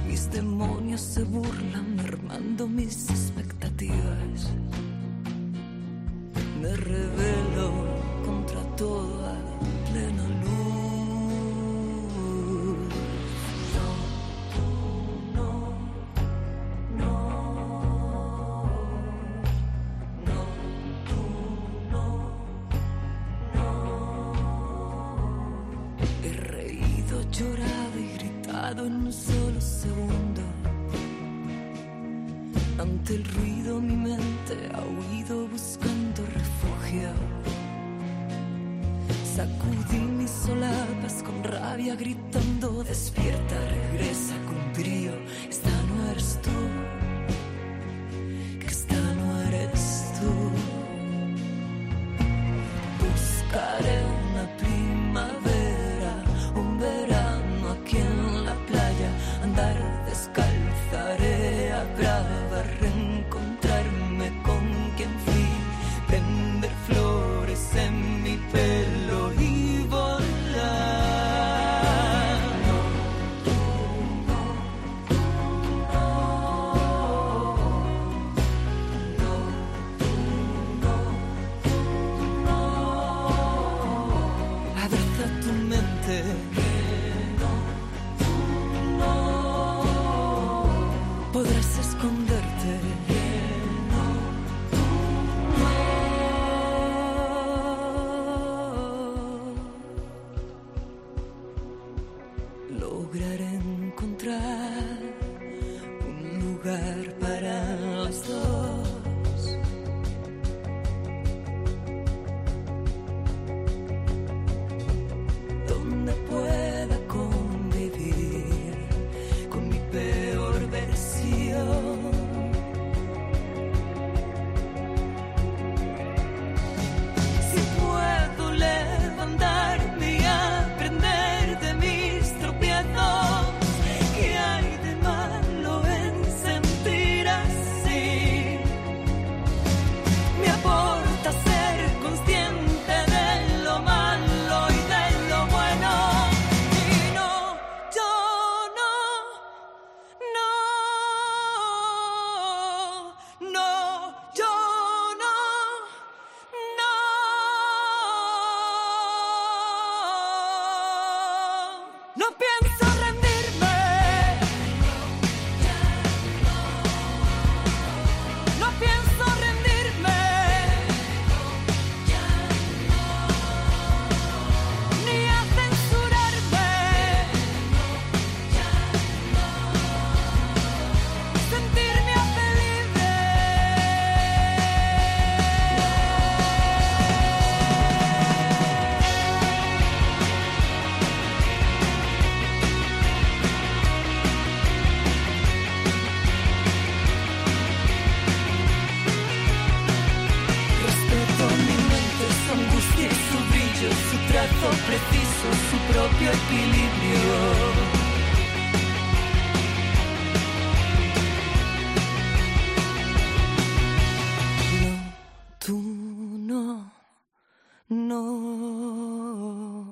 Mis 0.08 0.32
demonios 0.32 1.02
se 1.02 1.24
burlan 1.24 1.96
mermando 1.96 2.68
mis 2.68 3.10
expectativas. 3.10 4.54
Me 6.62 6.76
rebelo 6.76 7.29
del 33.10 33.24
ruido. 33.24 33.49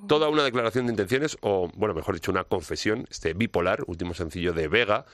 Toda 0.07 0.29
una 0.29 0.43
declaración 0.43 0.85
de 0.87 0.93
intenciones, 0.93 1.37
o 1.41 1.69
bueno, 1.75 1.93
mejor 1.93 2.15
dicho, 2.15 2.31
una 2.31 2.43
confesión, 2.45 3.05
este 3.09 3.33
bipolar, 3.33 3.83
último 3.87 4.13
sencillo 4.13 4.53
de 4.53 4.67
Vega, 4.67 5.05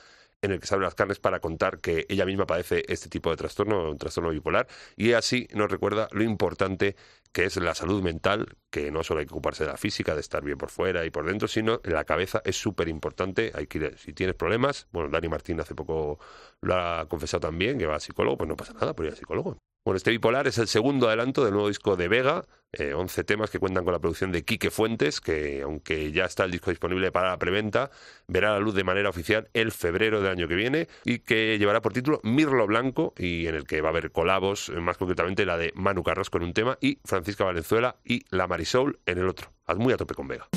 en 0.42 0.52
el 0.52 0.60
que 0.60 0.66
se 0.66 0.76
las 0.78 0.94
carnes 0.94 1.18
para 1.18 1.40
contar 1.40 1.78
que 1.80 2.06
ella 2.08 2.26
misma 2.26 2.46
padece 2.46 2.84
este 2.88 3.08
tipo 3.08 3.30
de 3.30 3.36
trastorno, 3.36 3.90
un 3.90 3.98
trastorno 3.98 4.30
bipolar, 4.30 4.66
y 4.96 5.12
así 5.12 5.48
nos 5.54 5.70
recuerda 5.70 6.08
lo 6.12 6.22
importante 6.22 6.96
que 7.32 7.44
es 7.46 7.56
la 7.56 7.74
salud 7.74 8.02
mental, 8.02 8.56
que 8.70 8.90
no 8.90 9.02
solo 9.02 9.20
hay 9.20 9.26
que 9.26 9.32
ocuparse 9.32 9.64
de 9.64 9.70
la 9.70 9.76
física, 9.76 10.14
de 10.14 10.20
estar 10.20 10.44
bien 10.44 10.58
por 10.58 10.70
fuera 10.70 11.04
y 11.04 11.10
por 11.10 11.26
dentro, 11.26 11.48
sino 11.48 11.80
la 11.82 12.04
cabeza 12.04 12.42
es 12.44 12.56
súper 12.56 12.88
importante. 12.88 13.52
Hay 13.54 13.66
que 13.66 13.78
ir- 13.78 13.98
si 13.98 14.12
tienes 14.12 14.36
problemas, 14.36 14.86
bueno, 14.92 15.08
Dani 15.08 15.28
Martín 15.28 15.58
hace 15.60 15.74
poco 15.74 16.20
lo 16.60 16.74
ha 16.74 17.08
confesado 17.08 17.40
también, 17.40 17.78
que 17.78 17.86
va 17.86 17.96
a 17.96 18.00
psicólogo, 18.00 18.36
pues 18.36 18.48
no 18.48 18.56
pasa 18.56 18.74
nada 18.74 18.94
por 18.94 19.06
ir 19.06 19.12
al 19.12 19.16
psicólogo. 19.16 19.58
Bueno, 19.84 19.98
este 19.98 20.12
bipolar 20.12 20.46
es 20.46 20.56
el 20.56 20.66
segundo 20.66 21.08
adelanto 21.08 21.44
del 21.44 21.52
nuevo 21.52 21.68
disco 21.68 21.94
de 21.94 22.08
Vega, 22.08 22.46
eh, 22.72 22.94
11 22.94 23.22
temas 23.22 23.50
que 23.50 23.58
cuentan 23.58 23.84
con 23.84 23.92
la 23.92 23.98
producción 23.98 24.32
de 24.32 24.42
Quique 24.42 24.70
Fuentes, 24.70 25.20
que 25.20 25.60
aunque 25.60 26.10
ya 26.10 26.24
está 26.24 26.44
el 26.44 26.52
disco 26.52 26.70
disponible 26.70 27.12
para 27.12 27.28
la 27.28 27.38
preventa, 27.38 27.90
verá 28.26 28.52
la 28.52 28.60
luz 28.60 28.74
de 28.74 28.82
manera 28.82 29.10
oficial 29.10 29.50
el 29.52 29.72
febrero 29.72 30.22
del 30.22 30.32
año 30.32 30.48
que 30.48 30.54
viene 30.54 30.88
y 31.04 31.18
que 31.18 31.58
llevará 31.58 31.82
por 31.82 31.92
título 31.92 32.20
Mirlo 32.22 32.66
Blanco 32.66 33.12
y 33.18 33.46
en 33.46 33.56
el 33.56 33.66
que 33.66 33.82
va 33.82 33.88
a 33.88 33.92
haber 33.92 34.10
colabos, 34.10 34.70
eh, 34.70 34.80
más 34.80 34.96
concretamente 34.96 35.44
la 35.44 35.58
de 35.58 35.70
Manu 35.74 36.02
Carrasco 36.02 36.38
en 36.38 36.44
un 36.44 36.54
tema 36.54 36.78
y 36.80 36.98
Francisca 37.04 37.44
Valenzuela 37.44 37.96
y 38.06 38.22
La 38.30 38.46
Marisol 38.46 39.00
en 39.04 39.18
el 39.18 39.28
otro. 39.28 39.52
Haz 39.66 39.76
muy 39.76 39.92
a 39.92 39.98
tope 39.98 40.14
con 40.14 40.28
Vega. 40.28 40.48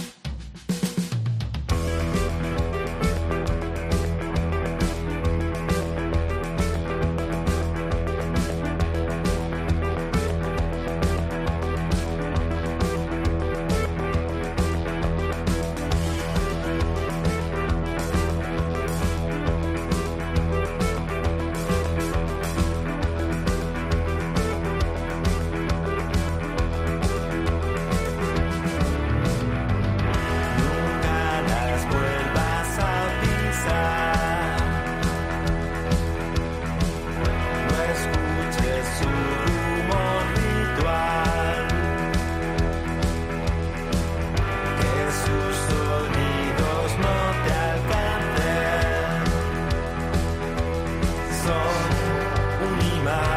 mind. 53.07 53.36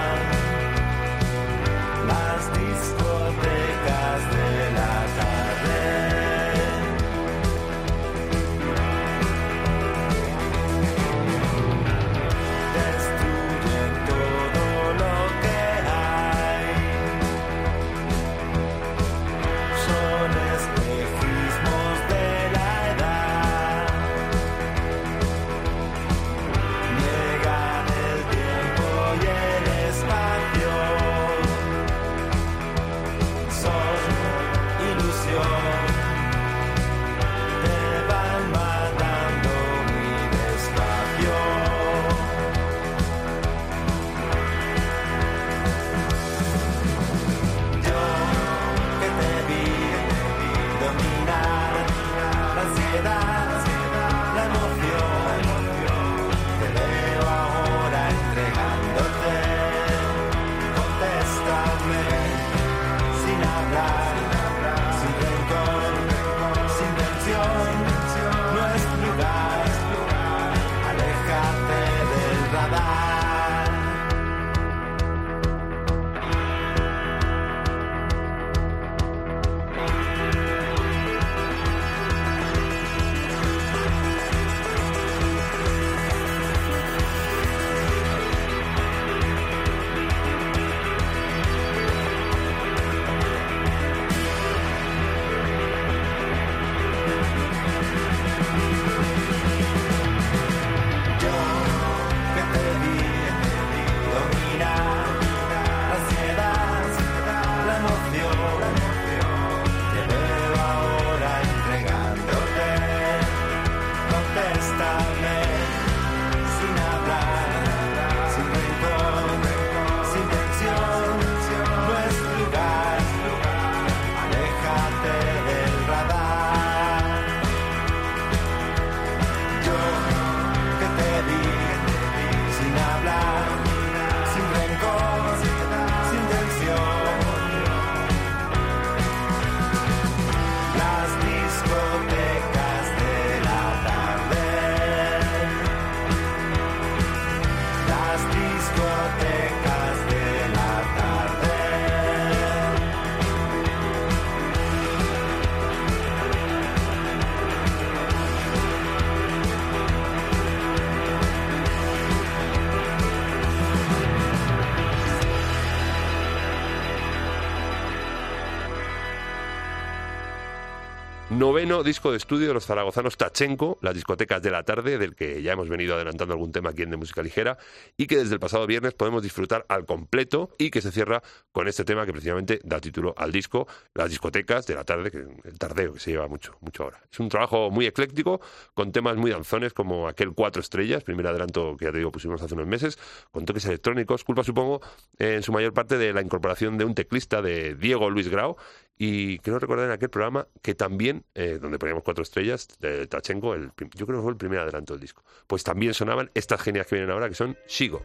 Noveno 171.40 171.83
disco 171.83 172.11
de 172.11 172.18
estudio 172.18 172.48
de 172.48 172.53
los 172.53 172.66
zaragozanos 172.66 173.16
Tachenko, 173.16 173.79
las 173.81 173.94
discotecas 173.94 174.42
de 174.42 174.50
la 174.50 174.62
tarde, 174.62 174.98
del 174.98 175.14
que 175.14 175.40
ya 175.40 175.53
hemos 175.53 175.70
venido 175.70 175.94
adelantando 175.94 176.35
algún 176.35 176.53
tema 176.53 176.68
aquí 176.68 176.83
en 176.83 176.90
De 176.90 176.98
Música 176.98 177.22
Ligera, 177.22 177.57
y 177.96 178.09
que 178.09 178.18
desde 178.18 178.35
el 178.35 178.40
pasado 178.40 178.66
viernes 178.66 178.92
podemos 178.92 179.22
disfrutar 179.22 179.64
al 179.70 179.87
completo 179.87 180.50
y 180.59 180.68
que 180.68 180.83
se 180.83 180.92
cierra 180.92 181.22
con 181.50 181.66
este 181.66 181.83
tema 181.87 182.05
que 182.05 182.12
precisamente 182.12 182.61
da 182.62 182.79
título 182.79 183.14
al 183.16 183.33
disco, 183.33 183.66
las 183.94 184.11
discotecas 184.11 184.66
de 184.66 184.74
la 184.74 184.85
tarde, 184.85 185.11
que 185.11 185.24
el 185.44 185.59
tardeo 185.59 185.94
que 185.94 186.00
se 186.00 186.11
lleva 186.11 186.29
mucho, 186.29 186.59
mucho 186.61 186.83
ahora. 186.83 187.00
Es 187.11 187.18
un 187.18 187.31
trabajo 187.31 187.70
muy 187.70 187.87
ecléctico, 187.87 188.42
con 188.74 188.92
temas 188.92 189.16
muy 189.16 189.31
danzones 189.31 189.72
como 189.72 190.09
aquel 190.09 190.35
Cuatro 190.35 190.61
Estrellas, 190.61 191.05
primer 191.05 191.26
adelanto 191.26 191.74
que 191.79 191.87
ya 191.87 191.90
te 191.90 191.96
digo 191.96 192.12
pusimos 192.12 192.42
hace 192.42 192.53
unos 192.53 192.66
meses, 192.66 192.98
con 193.31 193.46
toques 193.46 193.64
electrónicos, 193.64 194.24
culpa 194.24 194.44
supongo 194.44 194.83
en 195.18 195.42
su 195.42 195.53
mayor 195.53 195.72
parte 195.72 195.96
de 195.96 196.12
la 196.12 196.20
incorporación 196.20 196.76
de 196.76 196.85
un 196.85 196.94
teclista 196.94 197.40
de 197.40 197.76
Diego 197.76 198.11
Luis 198.11 198.29
Grau, 198.29 198.59
y 199.02 199.38
quiero 199.38 199.58
recordar 199.58 199.86
en 199.86 199.92
aquel 199.92 200.10
programa 200.10 200.46
que 200.60 200.74
también, 200.74 201.24
eh, 201.34 201.58
donde 201.58 201.78
poníamos 201.78 202.04
cuatro 202.04 202.22
estrellas, 202.22 202.68
de 202.80 203.06
Tachenko, 203.06 203.54
el, 203.54 203.70
yo 203.94 204.04
creo 204.06 204.18
que 204.18 204.22
fue 204.22 204.30
el 204.30 204.36
primer 204.36 204.58
adelanto 204.58 204.92
del 204.92 205.00
disco, 205.00 205.24
pues 205.46 205.64
también 205.64 205.94
sonaban 205.94 206.30
estas 206.34 206.60
genias 206.60 206.86
que 206.86 206.96
vienen 206.96 207.10
ahora, 207.10 207.30
que 207.30 207.34
son 207.34 207.56
Shigo. 207.66 208.02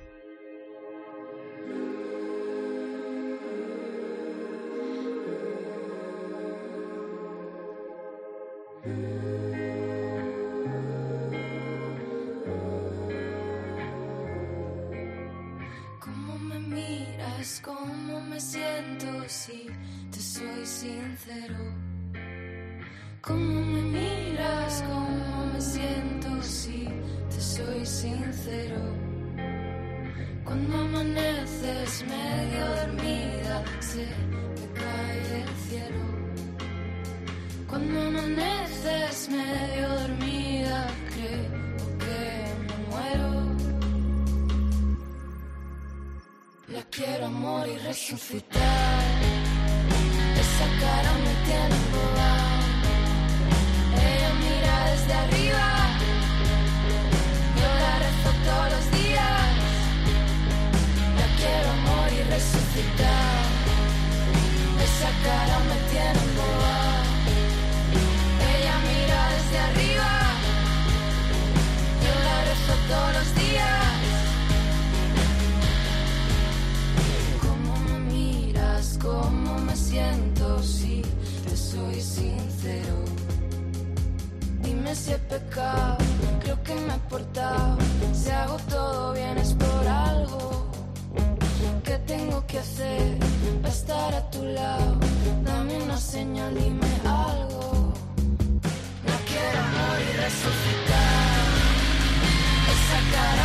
Esa 103.16 103.24
cara 103.24 103.45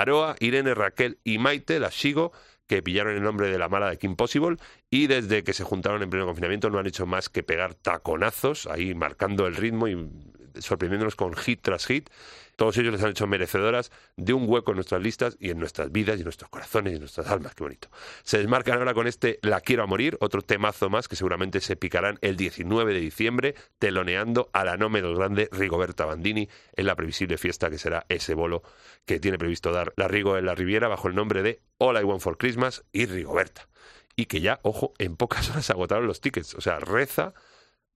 Aroa, 0.00 0.36
Irene, 0.40 0.74
Raquel 0.74 1.18
y 1.24 1.38
Maite, 1.38 1.80
las 1.80 1.94
Shigo, 1.94 2.32
que 2.66 2.82
pillaron 2.82 3.16
el 3.16 3.22
nombre 3.22 3.48
de 3.50 3.58
la 3.58 3.68
mala 3.68 3.90
de 3.90 3.98
Kim 3.98 4.14
Possible 4.14 4.56
y 4.90 5.06
desde 5.06 5.42
que 5.42 5.52
se 5.52 5.64
juntaron 5.64 6.02
en 6.02 6.10
pleno 6.10 6.26
confinamiento 6.26 6.70
no 6.70 6.78
han 6.78 6.86
hecho 6.86 7.06
más 7.06 7.28
que 7.28 7.42
pegar 7.42 7.74
taconazos, 7.74 8.66
ahí 8.66 8.94
marcando 8.94 9.46
el 9.46 9.56
ritmo 9.56 9.88
y 9.88 10.10
sorprendiéndonos 10.58 11.16
con 11.16 11.34
hit 11.34 11.60
tras 11.62 11.86
hit. 11.86 12.10
Todos 12.58 12.76
ellos 12.76 12.92
les 12.92 13.04
han 13.04 13.10
hecho 13.10 13.28
merecedoras 13.28 13.92
de 14.16 14.32
un 14.32 14.48
hueco 14.48 14.72
en 14.72 14.78
nuestras 14.78 15.00
listas 15.00 15.36
y 15.38 15.50
en 15.50 15.60
nuestras 15.60 15.92
vidas 15.92 16.16
y 16.16 16.22
en 16.22 16.24
nuestros 16.24 16.50
corazones 16.50 16.92
y 16.92 16.96
en 16.96 17.00
nuestras 17.02 17.28
almas. 17.28 17.54
Qué 17.54 17.62
bonito. 17.62 17.88
Se 18.24 18.38
desmarcan 18.38 18.78
ahora 18.78 18.94
con 18.94 19.06
este 19.06 19.38
La 19.42 19.60
quiero 19.60 19.84
a 19.84 19.86
morir, 19.86 20.18
otro 20.20 20.42
temazo 20.42 20.90
más 20.90 21.06
que 21.06 21.14
seguramente 21.14 21.60
se 21.60 21.76
picarán 21.76 22.18
el 22.20 22.36
19 22.36 22.92
de 22.92 22.98
diciembre, 22.98 23.54
teloneando 23.78 24.50
a 24.52 24.64
la 24.64 24.76
no 24.76 24.90
menos 24.90 25.16
grande 25.16 25.48
Rigoberta 25.52 26.04
Bandini 26.04 26.48
en 26.74 26.86
la 26.86 26.96
previsible 26.96 27.38
fiesta 27.38 27.70
que 27.70 27.78
será 27.78 28.06
ese 28.08 28.34
bolo 28.34 28.64
que 29.06 29.20
tiene 29.20 29.38
previsto 29.38 29.70
dar 29.70 29.92
la 29.96 30.08
Rigo 30.08 30.36
en 30.36 30.44
la 30.44 30.56
Riviera 30.56 30.88
bajo 30.88 31.06
el 31.06 31.14
nombre 31.14 31.44
de 31.44 31.60
All 31.78 31.96
I 31.96 32.02
Want 32.02 32.22
for 32.22 32.38
Christmas 32.38 32.84
y 32.90 33.06
Rigoberta. 33.06 33.68
Y 34.16 34.26
que 34.26 34.40
ya, 34.40 34.58
ojo, 34.64 34.94
en 34.98 35.14
pocas 35.14 35.48
horas 35.48 35.70
agotaron 35.70 36.08
los 36.08 36.20
tickets. 36.20 36.56
O 36.56 36.60
sea, 36.60 36.80
reza, 36.80 37.34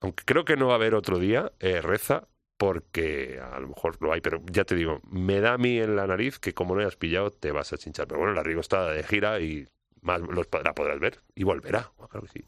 aunque 0.00 0.22
creo 0.24 0.44
que 0.44 0.56
no 0.56 0.68
va 0.68 0.74
a 0.74 0.76
haber 0.76 0.94
otro 0.94 1.18
día, 1.18 1.50
eh, 1.58 1.80
reza 1.80 2.28
porque 2.62 3.40
a 3.42 3.58
lo 3.58 3.66
mejor 3.66 3.96
lo 4.00 4.12
hay, 4.12 4.20
pero 4.20 4.40
ya 4.48 4.62
te 4.62 4.76
digo, 4.76 5.00
me 5.10 5.40
da 5.40 5.54
a 5.54 5.58
mí 5.58 5.80
en 5.80 5.96
la 5.96 6.06
nariz 6.06 6.38
que 6.38 6.54
como 6.54 6.76
no 6.76 6.80
hayas 6.80 6.94
pillado 6.94 7.32
te 7.32 7.50
vas 7.50 7.72
a 7.72 7.76
chinchar. 7.76 8.06
Pero 8.06 8.20
bueno, 8.20 8.34
la 8.34 8.44
Rigo 8.44 8.60
está 8.60 8.88
de 8.90 9.02
gira 9.02 9.40
y 9.40 9.66
más 10.00 10.20
los, 10.20 10.46
la 10.62 10.72
podrás 10.72 11.00
ver 11.00 11.18
y 11.34 11.42
volverá. 11.42 11.90
Claro 12.08 12.24
que 12.24 12.28
sí. 12.28 12.44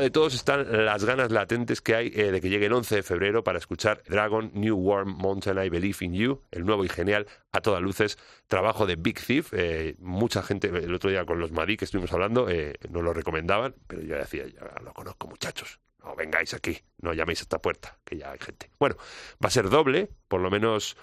De 0.00 0.10
todos 0.10 0.34
están 0.34 0.84
las 0.84 1.04
ganas 1.04 1.30
latentes 1.30 1.80
que 1.80 1.94
hay 1.94 2.12
eh, 2.14 2.30
de 2.30 2.40
que 2.40 2.48
llegue 2.48 2.66
el 2.66 2.72
11 2.72 2.96
de 2.96 3.02
febrero 3.02 3.44
para 3.44 3.58
escuchar 3.58 4.02
Dragon 4.08 4.50
New 4.54 4.76
Warm 4.76 5.16
Mountain 5.16 5.58
I 5.64 5.68
Believe 5.68 5.98
in 6.00 6.14
You, 6.14 6.42
el 6.50 6.64
nuevo 6.64 6.84
y 6.84 6.88
genial, 6.88 7.26
a 7.52 7.60
todas 7.60 7.82
luces, 7.82 8.18
trabajo 8.46 8.86
de 8.86 8.96
Big 8.96 9.20
Thief. 9.24 9.52
Eh, 9.52 9.94
mucha 9.98 10.42
gente, 10.42 10.68
el 10.68 10.94
otro 10.94 11.10
día 11.10 11.24
con 11.24 11.38
los 11.38 11.52
Madí 11.52 11.76
que 11.76 11.84
estuvimos 11.84 12.12
hablando, 12.12 12.48
eh, 12.48 12.74
nos 12.90 13.02
lo 13.02 13.12
recomendaban, 13.12 13.74
pero 13.86 14.02
yo 14.02 14.16
decía, 14.16 14.46
ya 14.46 14.82
lo 14.82 14.92
conozco 14.92 15.28
muchachos, 15.28 15.80
no 16.02 16.14
vengáis 16.14 16.54
aquí, 16.54 16.78
no 16.98 17.12
llaméis 17.12 17.40
a 17.40 17.42
esta 17.42 17.58
puerta, 17.58 17.98
que 18.04 18.16
ya 18.16 18.32
hay 18.32 18.38
gente. 18.38 18.70
Bueno, 18.78 18.96
va 19.42 19.48
a 19.48 19.50
ser 19.50 19.68
doble, 19.68 20.10
por 20.28 20.40
lo 20.40 20.50
menos, 20.50 20.96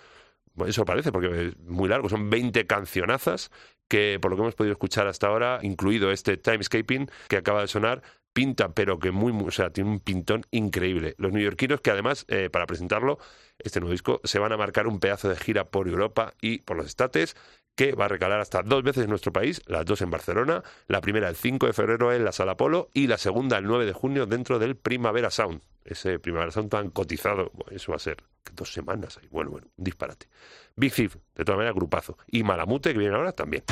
eso 0.65 0.85
parece, 0.85 1.11
porque 1.11 1.47
es 1.47 1.57
muy 1.59 1.89
largo, 1.89 2.09
son 2.09 2.29
20 2.29 2.65
cancionazas 2.67 3.51
que 3.87 4.17
por 4.19 4.31
lo 4.31 4.37
que 4.37 4.41
hemos 4.41 4.55
podido 4.55 4.71
escuchar 4.71 5.07
hasta 5.07 5.27
ahora, 5.27 5.59
incluido 5.61 6.11
este 6.11 6.37
Timescaping 6.37 7.09
que 7.27 7.37
acaba 7.37 7.61
de 7.61 7.67
sonar, 7.67 8.01
pinta, 8.34 8.73
pero 8.73 8.99
que 8.99 9.11
muy, 9.11 9.31
muy- 9.31 9.47
o 9.47 9.51
sea, 9.51 9.69
tiene 9.69 9.89
un 9.91 9.99
pintón 9.99 10.45
increíble. 10.51 11.15
Los 11.17 11.31
neoyorquinos 11.31 11.81
que 11.81 11.91
además, 11.91 12.25
eh, 12.27 12.49
para 12.51 12.65
presentarlo, 12.65 13.19
este 13.59 13.79
nuevo 13.79 13.91
disco, 13.91 14.19
se 14.23 14.39
van 14.39 14.51
a 14.51 14.57
marcar 14.57 14.88
un 14.88 14.99
pedazo 14.99 15.29
de 15.29 15.36
gira 15.36 15.65
por 15.65 15.88
Europa 15.88 16.34
y 16.41 16.57
por 16.59 16.75
los 16.77 16.88
estates 16.88 17.36
que 17.75 17.93
va 17.93 18.05
a 18.05 18.07
recalar 18.07 18.39
hasta 18.39 18.61
dos 18.61 18.84
veces 18.84 19.03
en 19.05 19.09
nuestro 19.09 19.34
país, 19.34 19.61
las 19.65 19.84
dos 19.86 20.01
en 20.03 20.11
Barcelona, 20.11 20.61
la 20.88 21.01
primera 21.01 21.27
el 21.27 21.36
5 21.36 21.65
de 21.65 21.73
febrero 21.73 22.13
en 22.13 22.23
la 22.23 22.31
Sala 22.31 22.55
Polo 22.55 22.89
y 22.93 23.07
la 23.07 23.17
segunda 23.17 23.57
el 23.57 23.65
9 23.65 23.86
de 23.86 23.93
junio 23.93 24.25
dentro 24.27 24.59
del 24.59 24.75
Primavera 24.75 25.31
Sound. 25.31 25.61
Ese 25.84 26.19
Primavera 26.19 26.51
Sound 26.51 26.69
tan 26.69 26.89
cotizado, 26.91 27.49
bueno, 27.53 27.75
eso 27.75 27.91
va 27.91 27.95
a 27.95 27.99
ser 27.99 28.17
dos 28.53 28.71
semanas 28.71 29.17
ahí. 29.17 29.27
Bueno, 29.31 29.49
bueno, 29.51 29.67
un 29.75 29.84
disparate. 29.84 30.27
Big 30.75 30.93
Thief, 30.93 31.15
de 31.36 31.45
todas 31.45 31.57
maneras, 31.57 31.75
grupazo. 31.75 32.17
Y 32.27 32.43
Malamute, 32.43 32.93
que 32.93 32.99
viene 32.99 33.15
ahora, 33.15 33.31
también. 33.31 33.63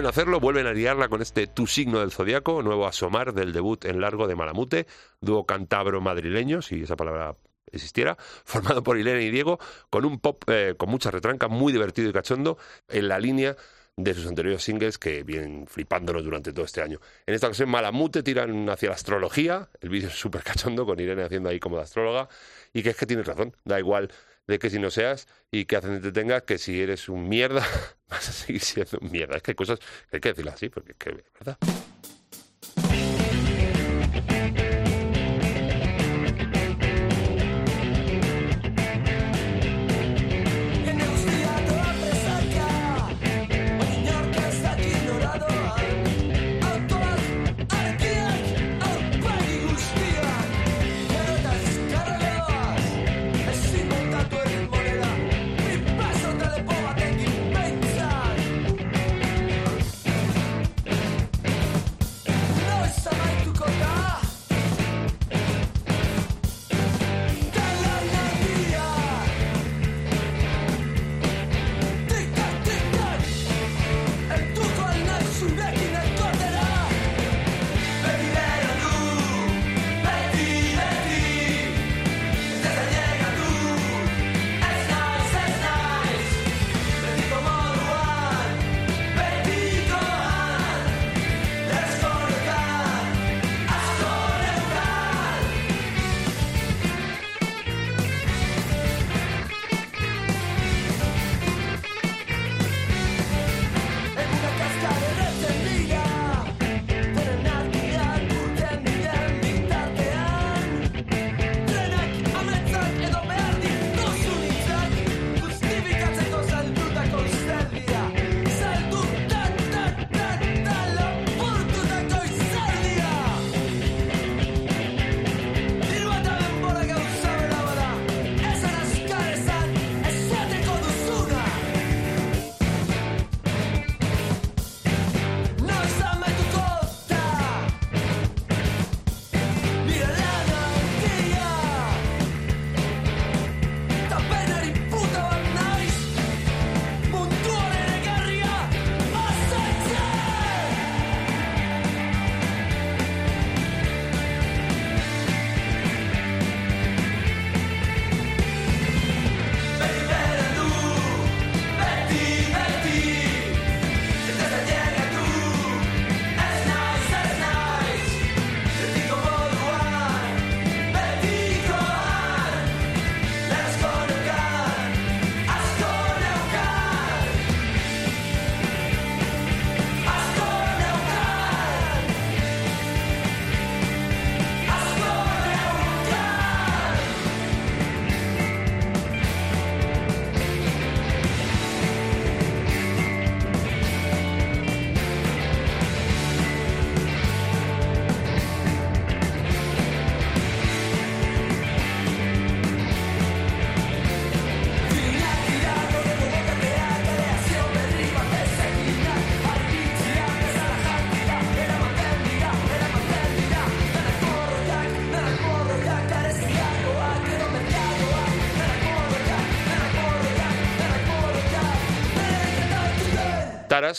Vuelven 0.00 0.06
a 0.06 0.18
hacerlo, 0.18 0.40
vuelven 0.40 0.66
a 0.66 0.72
liarla 0.72 1.08
con 1.08 1.20
este 1.20 1.46
Tu 1.46 1.66
signo 1.66 2.00
del 2.00 2.10
zodiaco, 2.10 2.62
nuevo 2.62 2.86
asomar 2.86 3.34
del 3.34 3.52
debut 3.52 3.84
en 3.84 4.00
largo 4.00 4.26
de 4.26 4.34
Malamute, 4.34 4.86
dúo 5.20 5.44
cantabro 5.44 6.00
madrileño, 6.00 6.62
si 6.62 6.84
esa 6.84 6.96
palabra 6.96 7.36
existiera, 7.70 8.16
formado 8.46 8.82
por 8.82 8.96
Irene 8.96 9.24
y 9.24 9.30
Diego, 9.30 9.58
con 9.90 10.06
un 10.06 10.18
pop 10.18 10.42
eh, 10.46 10.74
con 10.78 10.88
mucha 10.88 11.10
retranca, 11.10 11.48
muy 11.48 11.70
divertido 11.70 12.08
y 12.08 12.14
cachondo, 12.14 12.56
en 12.88 13.08
la 13.08 13.18
línea 13.18 13.56
de 13.94 14.14
sus 14.14 14.26
anteriores 14.26 14.62
singles 14.62 14.96
que 14.96 15.22
vienen 15.22 15.66
flipándonos 15.66 16.24
durante 16.24 16.54
todo 16.54 16.64
este 16.64 16.80
año. 16.80 16.98
En 17.26 17.34
esta 17.34 17.48
ocasión, 17.48 17.68
Malamute 17.68 18.22
tiran 18.22 18.70
hacia 18.70 18.88
la 18.88 18.94
astrología, 18.94 19.68
el 19.82 19.90
vídeo 19.90 20.08
es 20.08 20.18
súper 20.18 20.42
cachondo, 20.42 20.86
con 20.86 20.98
Irene 20.98 21.24
haciendo 21.24 21.50
ahí 21.50 21.60
como 21.60 21.76
de 21.76 21.82
astróloga, 21.82 22.30
y 22.72 22.82
que 22.82 22.88
es 22.88 22.96
que 22.96 23.04
tienes 23.04 23.26
razón, 23.26 23.54
da 23.66 23.78
igual 23.78 24.10
de 24.50 24.58
que 24.58 24.68
si 24.68 24.80
no 24.80 24.90
seas 24.90 25.28
y 25.52 25.64
que 25.64 25.76
hacen 25.76 26.02
te 26.02 26.10
tengas, 26.10 26.42
que 26.42 26.58
si 26.58 26.80
eres 26.80 27.08
un 27.08 27.28
mierda, 27.28 27.64
vas 28.08 28.28
a 28.28 28.32
seguir 28.32 28.60
siendo 28.60 28.98
un 29.00 29.10
mierda. 29.10 29.36
Es 29.36 29.42
que 29.42 29.52
hay 29.52 29.54
cosas 29.54 29.78
que 29.78 30.16
hay 30.16 30.20
que 30.20 30.30
decirlas 30.30 30.54
así, 30.54 30.68
porque 30.68 30.92
es 30.92 30.98
que 30.98 31.10
es 31.10 31.16
verdad. 31.38 31.56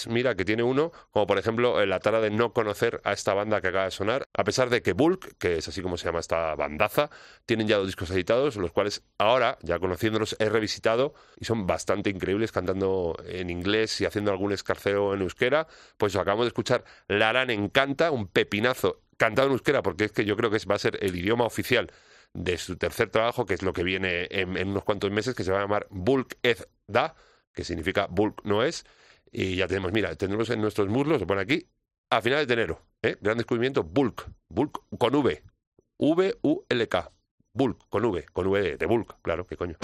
Mira, 0.07 0.35
que 0.35 0.45
tiene 0.45 0.63
uno, 0.63 0.91
como 1.09 1.25
por 1.25 1.39
ejemplo 1.39 1.81
eh, 1.81 1.87
la 1.87 1.99
tara 1.99 2.21
de 2.21 2.29
no 2.29 2.53
conocer 2.53 3.01
a 3.03 3.13
esta 3.13 3.33
banda 3.33 3.61
que 3.61 3.69
acaba 3.69 3.85
de 3.85 3.91
sonar, 3.91 4.27
a 4.33 4.43
pesar 4.43 4.69
de 4.69 4.81
que 4.81 4.93
Bulk, 4.93 5.37
que 5.39 5.57
es 5.57 5.67
así 5.67 5.81
como 5.81 5.97
se 5.97 6.05
llama 6.05 6.19
esta 6.19 6.53
bandaza, 6.55 7.09
tienen 7.45 7.67
ya 7.67 7.77
dos 7.77 7.87
discos 7.87 8.11
editados, 8.11 8.57
los 8.57 8.71
cuales 8.71 9.03
ahora, 9.17 9.57
ya 9.63 9.79
conociéndolos, 9.79 10.35
he 10.39 10.49
revisitado 10.49 11.15
y 11.37 11.45
son 11.45 11.65
bastante 11.65 12.11
increíbles 12.11 12.51
cantando 12.51 13.17
en 13.25 13.49
inglés 13.49 13.99
y 14.01 14.05
haciendo 14.05 14.31
algún 14.31 14.51
escarceo 14.51 15.15
en 15.15 15.21
euskera. 15.21 15.67
Pues 15.97 16.15
acabamos 16.15 16.45
de 16.45 16.49
escuchar 16.49 16.83
Laran 17.07 17.49
Encanta, 17.49 18.11
un 18.11 18.27
pepinazo 18.27 19.01
cantado 19.17 19.47
en 19.47 19.53
euskera, 19.53 19.81
porque 19.81 20.05
es 20.05 20.11
que 20.11 20.25
yo 20.25 20.37
creo 20.37 20.51
que 20.51 20.59
va 20.69 20.75
a 20.75 20.79
ser 20.79 20.97
el 21.01 21.15
idioma 21.15 21.45
oficial 21.45 21.91
de 22.33 22.57
su 22.57 22.77
tercer 22.77 23.09
trabajo, 23.09 23.45
que 23.45 23.55
es 23.55 23.61
lo 23.61 23.73
que 23.73 23.83
viene 23.83 24.27
en, 24.31 24.57
en 24.57 24.69
unos 24.69 24.83
cuantos 24.83 25.11
meses, 25.11 25.35
que 25.35 25.43
se 25.43 25.51
va 25.51 25.57
a 25.57 25.61
llamar 25.61 25.87
Bulk 25.89 26.37
Ez 26.43 26.67
Da, 26.87 27.15
que 27.53 27.63
significa 27.63 28.07
Bulk 28.09 28.41
no 28.43 28.63
es. 28.63 28.85
Y 29.31 29.55
ya 29.55 29.67
tenemos, 29.67 29.91
mira, 29.91 30.15
tenemos 30.15 30.49
en 30.49 30.61
nuestros 30.61 30.89
muslos, 30.89 31.21
lo 31.21 31.27
pone 31.27 31.41
aquí, 31.41 31.67
a 32.09 32.21
finales 32.21 32.47
de 32.47 32.53
enero. 32.53 32.81
¿eh? 33.01 33.15
Gran 33.21 33.37
descubrimiento, 33.37 33.83
Bulk. 33.83 34.29
Bulk 34.49 34.83
con 34.97 35.15
V. 35.15 35.43
V-U-L-K. 35.97 37.11
Bulk, 37.53 37.89
con 37.89 38.05
V. 38.05 38.25
Con 38.33 38.47
V 38.47 38.77
de 38.77 38.85
Bulk, 38.85 39.21
claro, 39.21 39.45
qué 39.45 39.55
coño. 39.55 39.77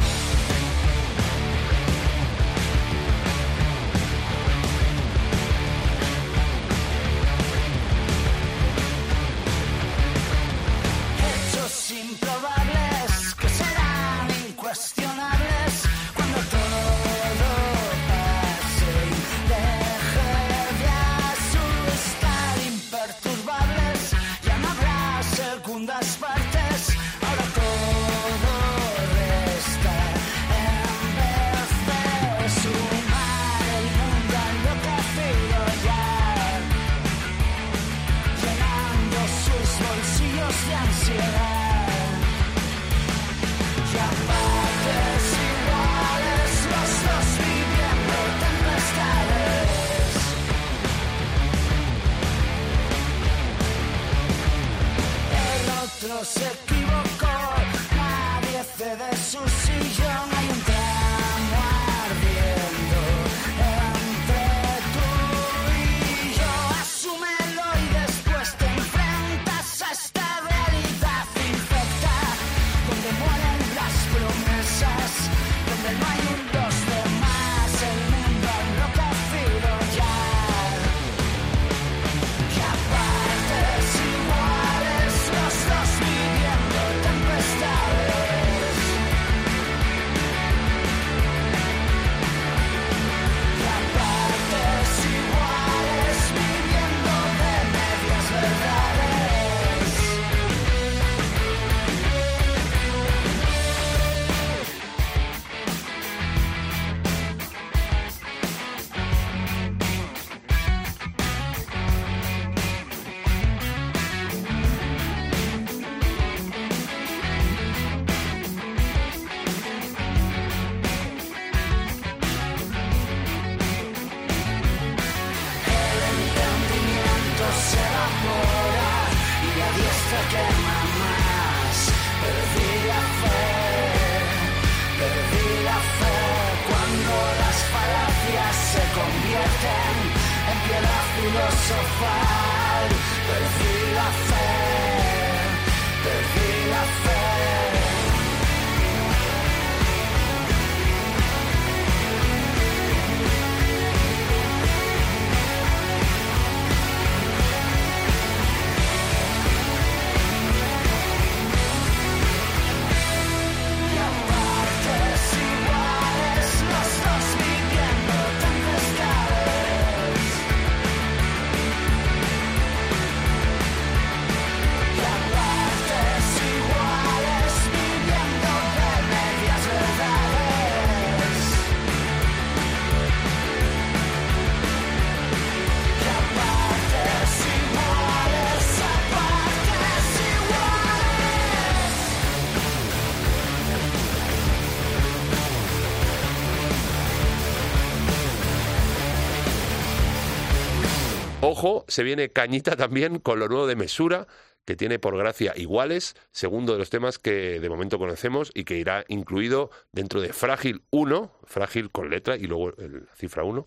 Ojo, 201.49 201.85
se 201.87 202.03
viene 202.03 202.27
cañita 202.27 202.75
también 202.75 203.19
con 203.19 203.39
lo 203.39 203.47
nuevo 203.47 203.67
de 203.67 203.77
Mesura, 203.77 204.27
que 204.65 204.75
tiene 204.75 204.99
por 204.99 205.17
gracia 205.17 205.53
iguales, 205.55 206.17
segundo 206.33 206.73
de 206.73 206.79
los 206.79 206.89
temas 206.89 207.19
que 207.19 207.61
de 207.61 207.69
momento 207.69 207.97
conocemos 207.97 208.51
y 208.53 208.65
que 208.65 208.75
irá 208.75 209.05
incluido 209.07 209.71
dentro 209.93 210.19
de 210.19 210.33
Frágil 210.33 210.83
1, 210.91 211.31
Frágil 211.45 211.89
con 211.89 212.09
letra 212.09 212.35
y 212.35 212.47
luego 212.47 212.71
la 212.71 213.15
cifra 213.15 213.45
1, 213.45 213.65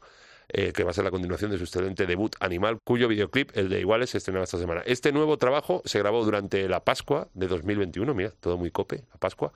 eh, 0.49 0.73
que 0.75 0.85
va 0.85 0.91
a 0.91 0.93
ser 0.93 1.05
la 1.05 1.11
continuación 1.11 1.51
de 1.53 1.57
su 1.57 1.65
excelente 1.65 2.05
debut 2.05 2.37
Animal, 2.41 2.81
cuyo 2.85 3.09
videoclip, 3.09 3.57
el 3.57 3.71
de 3.71 3.81
Iguales, 3.81 4.11
se 4.11 4.19
estrenaba 4.19 4.45
esta 4.45 4.59
semana. 4.59 4.83
Este 4.85 5.11
nuevo 5.11 5.39
trabajo 5.39 5.81
se 5.87 5.99
grabó 6.01 6.23
durante 6.23 6.69
la 6.69 6.85
Pascua 6.85 7.29
de 7.33 7.49
2021, 7.49 8.13
mira, 8.13 8.35
todo 8.41 8.59
muy 8.59 8.71
cope, 8.71 9.05
la 9.11 9.17
Pascua, 9.17 9.55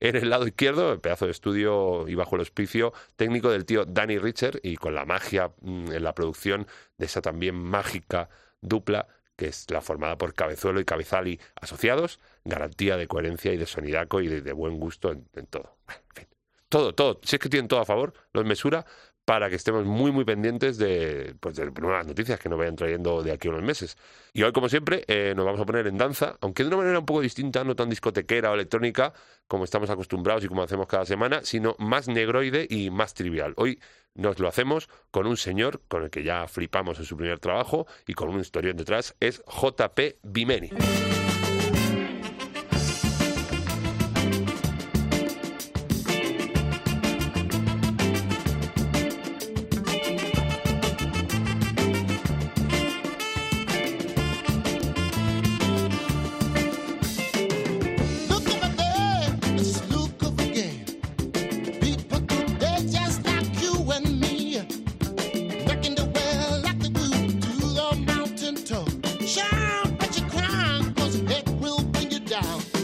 en 0.00 0.16
el 0.16 0.30
lado 0.30 0.46
izquierdo, 0.46 0.92
el 0.92 1.00
pedazo 1.00 1.26
de 1.26 1.32
estudio 1.32 2.06
y 2.08 2.14
bajo 2.14 2.36
el 2.36 2.40
auspicio 2.40 2.92
técnico 3.16 3.50
del 3.50 3.64
tío 3.64 3.84
Danny 3.84 4.18
Richer 4.18 4.60
y 4.62 4.76
con 4.76 4.94
la 4.94 5.04
magia 5.04 5.52
mm, 5.60 5.92
en 5.92 6.02
la 6.02 6.14
producción 6.14 6.66
de 6.96 7.06
esa 7.06 7.22
también 7.22 7.54
mágica 7.56 8.28
dupla 8.60 9.08
que 9.36 9.46
es 9.46 9.70
la 9.70 9.80
formada 9.80 10.18
por 10.18 10.34
Cabezuelo 10.34 10.80
y 10.80 10.84
Cabezali 10.84 11.38
asociados, 11.60 12.18
garantía 12.44 12.96
de 12.96 13.06
coherencia 13.06 13.52
y 13.52 13.56
de 13.56 13.66
sonidaco 13.66 14.20
y 14.20 14.26
de, 14.26 14.52
buen 14.52 14.80
gusto 14.80 15.12
en, 15.12 15.28
en 15.34 15.46
todo. 15.46 15.76
En 15.88 16.14
fin, 16.14 16.26
todo, 16.68 16.92
todo. 16.92 17.20
Si 17.22 17.36
es 17.36 17.40
que 17.40 17.48
tienen 17.48 17.68
todo 17.68 17.78
a 17.78 17.84
favor, 17.84 18.14
los 18.32 18.44
mesura 18.44 18.84
para 19.28 19.50
que 19.50 19.56
estemos 19.56 19.84
muy, 19.84 20.10
muy 20.10 20.24
pendientes 20.24 20.78
de, 20.78 21.34
pues, 21.38 21.54
de 21.54 21.70
nuevas 21.70 22.06
noticias 22.06 22.40
que 22.40 22.48
nos 22.48 22.58
vayan 22.58 22.76
trayendo 22.76 23.22
de 23.22 23.32
aquí 23.32 23.48
a 23.48 23.50
unos 23.50 23.62
meses. 23.62 23.98
Y 24.32 24.42
hoy, 24.42 24.52
como 24.52 24.70
siempre, 24.70 25.04
eh, 25.06 25.34
nos 25.36 25.44
vamos 25.44 25.60
a 25.60 25.66
poner 25.66 25.86
en 25.86 25.98
danza, 25.98 26.38
aunque 26.40 26.62
de 26.62 26.68
una 26.68 26.78
manera 26.78 26.98
un 26.98 27.04
poco 27.04 27.20
distinta, 27.20 27.62
no 27.62 27.76
tan 27.76 27.90
discotequera 27.90 28.50
o 28.50 28.54
electrónica 28.54 29.12
como 29.46 29.64
estamos 29.64 29.90
acostumbrados 29.90 30.44
y 30.44 30.48
como 30.48 30.62
hacemos 30.62 30.86
cada 30.86 31.04
semana, 31.04 31.40
sino 31.42 31.76
más 31.78 32.08
negroide 32.08 32.66
y 32.70 32.88
más 32.88 33.12
trivial. 33.12 33.52
Hoy 33.58 33.82
nos 34.14 34.38
lo 34.38 34.48
hacemos 34.48 34.88
con 35.10 35.26
un 35.26 35.36
señor 35.36 35.82
con 35.88 36.04
el 36.04 36.08
que 36.08 36.24
ya 36.24 36.48
flipamos 36.48 36.98
en 36.98 37.04
su 37.04 37.14
primer 37.18 37.38
trabajo 37.38 37.86
y 38.06 38.14
con 38.14 38.30
un 38.30 38.40
historión 38.40 38.78
detrás, 38.78 39.14
es 39.20 39.42
JP 39.44 40.00
Bimeni. 40.22 40.70
y'all. 72.42 72.77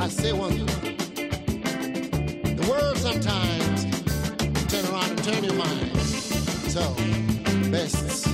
I 0.00 0.08
say 0.08 0.32
one 0.32 0.52
thing. 0.52 0.96
The 2.56 2.66
world 2.70 2.96
sometimes 2.96 3.84
turn 4.72 4.86
around 4.86 5.10
and 5.10 5.22
turn 5.22 5.44
your 5.44 5.52
mind. 5.52 6.00
So, 6.70 6.94
best 7.70 8.29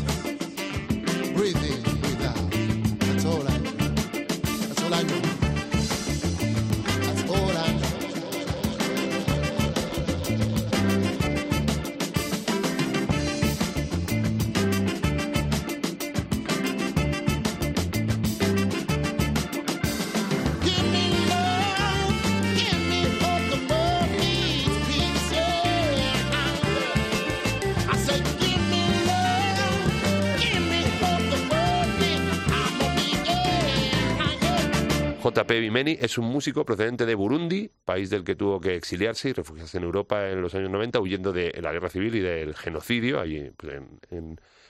JP 35.56 35.60
Bimeni 35.60 35.96
es 36.00 36.18
un 36.18 36.26
músico 36.26 36.64
procedente 36.64 37.06
de 37.06 37.14
Burundi, 37.14 37.70
país 37.84 38.10
del 38.10 38.24
que 38.24 38.34
tuvo 38.34 38.60
que 38.60 38.74
exiliarse 38.74 39.30
y 39.30 39.32
refugiarse 39.32 39.78
en 39.78 39.84
Europa 39.84 40.28
en 40.28 40.42
los 40.42 40.54
años 40.54 40.70
90, 40.70 41.00
huyendo 41.00 41.32
de 41.32 41.52
la 41.62 41.72
guerra 41.72 41.88
civil 41.88 42.14
y 42.14 42.20
del 42.20 42.54
genocidio 42.54 43.20
allí 43.20 43.50
pues, 43.56 43.80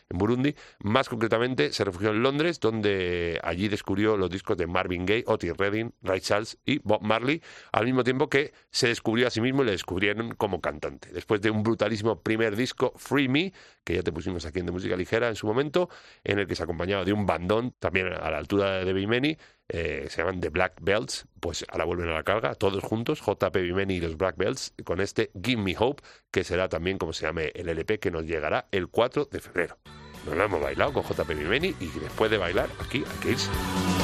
en 0.09 0.19
Burundi. 0.19 0.55
Más 0.81 1.09
concretamente, 1.09 1.73
se 1.73 1.85
refugió 1.85 2.11
en 2.11 2.23
Londres, 2.23 2.61
donde 2.61 3.41
allí 3.43 3.69
descubrió 3.69 4.17
los 4.17 4.31
discos 4.31 4.57
de 4.57 4.67
Marvin 4.67 5.05
Gaye, 5.05 5.25
Otis 5.27 5.57
Redding, 5.57 5.93
Ray 6.03 6.21
Charles 6.21 6.59
y 6.65 6.79
Bob 6.79 7.03
Marley, 7.03 7.43
al 7.73 7.87
mismo 7.87 8.05
tiempo 8.05 8.29
que 8.29 8.53
se 8.71 8.89
descubrió 8.89 9.27
a 9.27 9.31
sí 9.31 9.41
mismo 9.41 9.63
y 9.63 9.67
le 9.67 9.73
descubrieron 9.73 10.35
como 10.35 10.61
cantante. 10.61 11.11
Después 11.13 11.41
de 11.41 11.51
un 11.51 11.63
brutalísimo 11.63 12.23
primer 12.23 12.55
disco, 12.55 12.93
Free 12.97 13.29
Me, 13.29 13.53
que 13.85 13.95
ya 13.95 14.03
te 14.03 14.13
pusimos 14.13 14.47
aquí 14.47 14.61
en 14.61 14.67
De 14.67 14.73
Música 14.73 14.97
Ligera 14.97 15.29
en 15.29 15.37
su 15.37 15.47
momento, 15.47 15.89
en 16.23 16.39
el 16.39 16.47
que 16.47 16.55
se 16.55 16.63
acompañaba 16.63 17.05
de 17.05 17.13
un 17.13 17.27
bandón, 17.27 17.75
también 17.79 18.07
a 18.07 18.31
la 18.31 18.39
altura 18.39 18.85
de 18.85 18.93
Bimeni, 18.93 19.37
eh, 19.69 20.07
se 20.09 20.23
llaman 20.23 20.41
The 20.41 20.51
Black 20.51 20.75
Belts, 20.81 21.27
pues 21.41 21.65
ahora 21.69 21.85
vuelven 21.85 22.09
a 22.09 22.15
la 22.15 22.23
carga, 22.23 22.55
todos 22.55 22.83
juntos, 22.85 23.21
JP 23.21 23.55
Bimeni 23.57 23.95
y 23.95 24.01
los 24.01 24.17
Black 24.17 24.37
Belts, 24.37 24.75
con 24.85 25.01
este 25.01 25.31
Give 25.43 25.61
Me 25.61 25.75
Hope, 25.79 26.03
que 26.31 26.45
será 26.45 26.69
también 26.69 26.99
como 26.99 27.13
se 27.13 27.27
llame 27.27 27.53
el 27.55 27.69
LP, 27.69 27.99
que 27.99 28.11
nos 28.11 28.25
llegará 28.25 28.69
el 28.71 28.89
4 28.89 29.27
de 29.27 29.41
febrero. 29.41 29.79
Nos 30.27 30.37
lo 30.37 30.45
hemos 30.45 30.61
bailado 30.61 30.93
con 30.93 31.03
JP 31.05 31.29
Bimeni 31.29 31.75
y 31.81 31.87
después 32.01 32.31
de 32.31 32.39
bailar, 32.39 32.69
aquí 32.81 33.05
hay 33.07 33.35
que. 33.35 33.96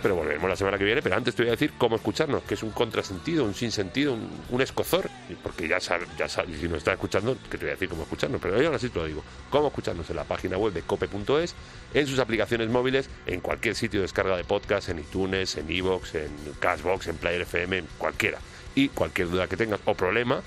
Pero 0.00 0.14
volveremos 0.14 0.48
la 0.48 0.56
semana 0.56 0.78
que 0.78 0.84
viene. 0.84 1.02
Pero 1.02 1.16
antes 1.16 1.34
te 1.34 1.42
voy 1.42 1.48
a 1.48 1.52
decir 1.52 1.72
cómo 1.76 1.96
escucharnos, 1.96 2.42
que 2.44 2.54
es 2.54 2.62
un 2.62 2.70
contrasentido, 2.70 3.44
un 3.44 3.54
sinsentido, 3.54 4.14
un, 4.14 4.28
un 4.50 4.60
escozor. 4.60 5.10
Porque 5.42 5.68
ya 5.68 5.80
sabes, 5.80 6.08
ya 6.16 6.28
sabes, 6.28 6.58
si 6.60 6.68
nos 6.68 6.78
estás 6.78 6.94
escuchando, 6.94 7.36
que 7.50 7.58
te 7.58 7.64
voy 7.64 7.68
a 7.68 7.72
decir 7.72 7.88
cómo 7.88 8.02
escucharnos. 8.02 8.40
Pero 8.40 8.60
yo 8.60 8.66
ahora 8.66 8.78
sí 8.78 8.88
te 8.88 8.98
lo 8.98 9.06
digo. 9.06 9.24
Cómo 9.50 9.68
escucharnos 9.68 10.08
en 10.10 10.16
la 10.16 10.24
página 10.24 10.56
web 10.56 10.72
de 10.72 10.82
cope.es, 10.82 11.54
en 11.94 12.06
sus 12.06 12.18
aplicaciones 12.18 12.68
móviles, 12.68 13.08
en 13.26 13.40
cualquier 13.40 13.74
sitio 13.74 14.00
de 14.00 14.04
descarga 14.04 14.36
de 14.36 14.44
podcast, 14.44 14.88
en 14.88 15.00
iTunes, 15.00 15.56
en 15.56 15.70
iVoox, 15.70 16.14
en 16.14 16.30
Cashbox, 16.60 17.08
en 17.08 17.16
Player 17.16 17.42
FM, 17.42 17.78
en 17.78 17.86
cualquiera. 17.98 18.38
Y 18.74 18.88
cualquier 18.88 19.28
duda 19.28 19.48
que 19.48 19.56
tengas 19.56 19.80
o 19.84 19.94
problema, 19.94 20.42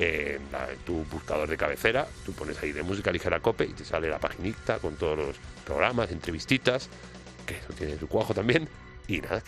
en, 0.00 0.40
tu 0.84 1.04
buscador 1.04 1.48
de 1.48 1.56
cabecera, 1.56 2.06
tú 2.24 2.32
pones 2.32 2.60
ahí 2.62 2.72
de 2.72 2.82
música 2.82 3.12
ligera 3.12 3.40
cope 3.40 3.64
y 3.64 3.72
te 3.72 3.84
sale 3.84 4.08
la 4.08 4.18
paginita 4.18 4.78
con 4.78 4.96
todos 4.96 5.18
los 5.18 5.36
programas, 5.64 6.10
entrevistitas, 6.10 6.88
que 7.46 7.56
eso 7.56 7.72
tiene 7.74 7.96
tu 7.96 8.08
cuajo 8.08 8.34
también. 8.34 8.68
Y 9.08 9.20
nada, 9.20 9.42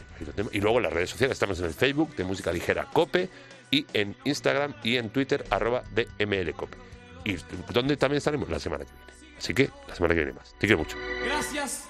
y 0.51 0.61
luego 0.61 0.81
las 0.81 0.93
redes 0.93 1.11
sociales, 1.11 1.35
estamos 1.35 1.59
en 1.61 1.67
el 1.67 1.75
Facebook 1.75 2.17
de 2.17 2.25
Música 2.25 2.53
Ligera 2.53 2.89
Cope 2.93 3.29
y 3.71 3.87
en 3.93 4.17
Instagram 4.25 4.75
y 4.83 4.97
en 4.97 5.11
Twitter 5.11 5.45
arroba 5.51 5.85
DMLCope. 5.95 6.77
Y 7.25 7.37
donde 7.73 7.97
también 7.97 8.19
estaremos 8.19 8.49
la 8.49 8.59
semana 8.59 8.85
que 8.85 8.91
viene. 8.91 9.37
Así 9.39 9.55
que 9.55 9.71
la 9.89 9.95
semana 9.95 10.15
que 10.15 10.21
viene 10.21 10.33
más. 10.33 10.53
Te 10.59 10.67
quiero 10.67 10.79
mucho. 10.79 10.97
Gracias. 11.25 11.85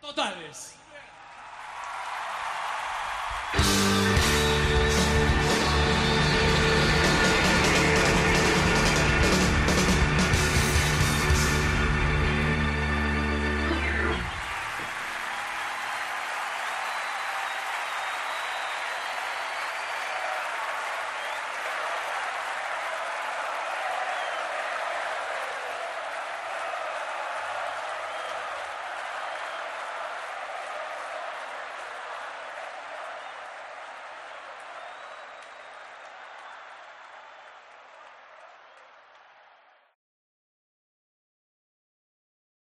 Totales. 0.00 0.74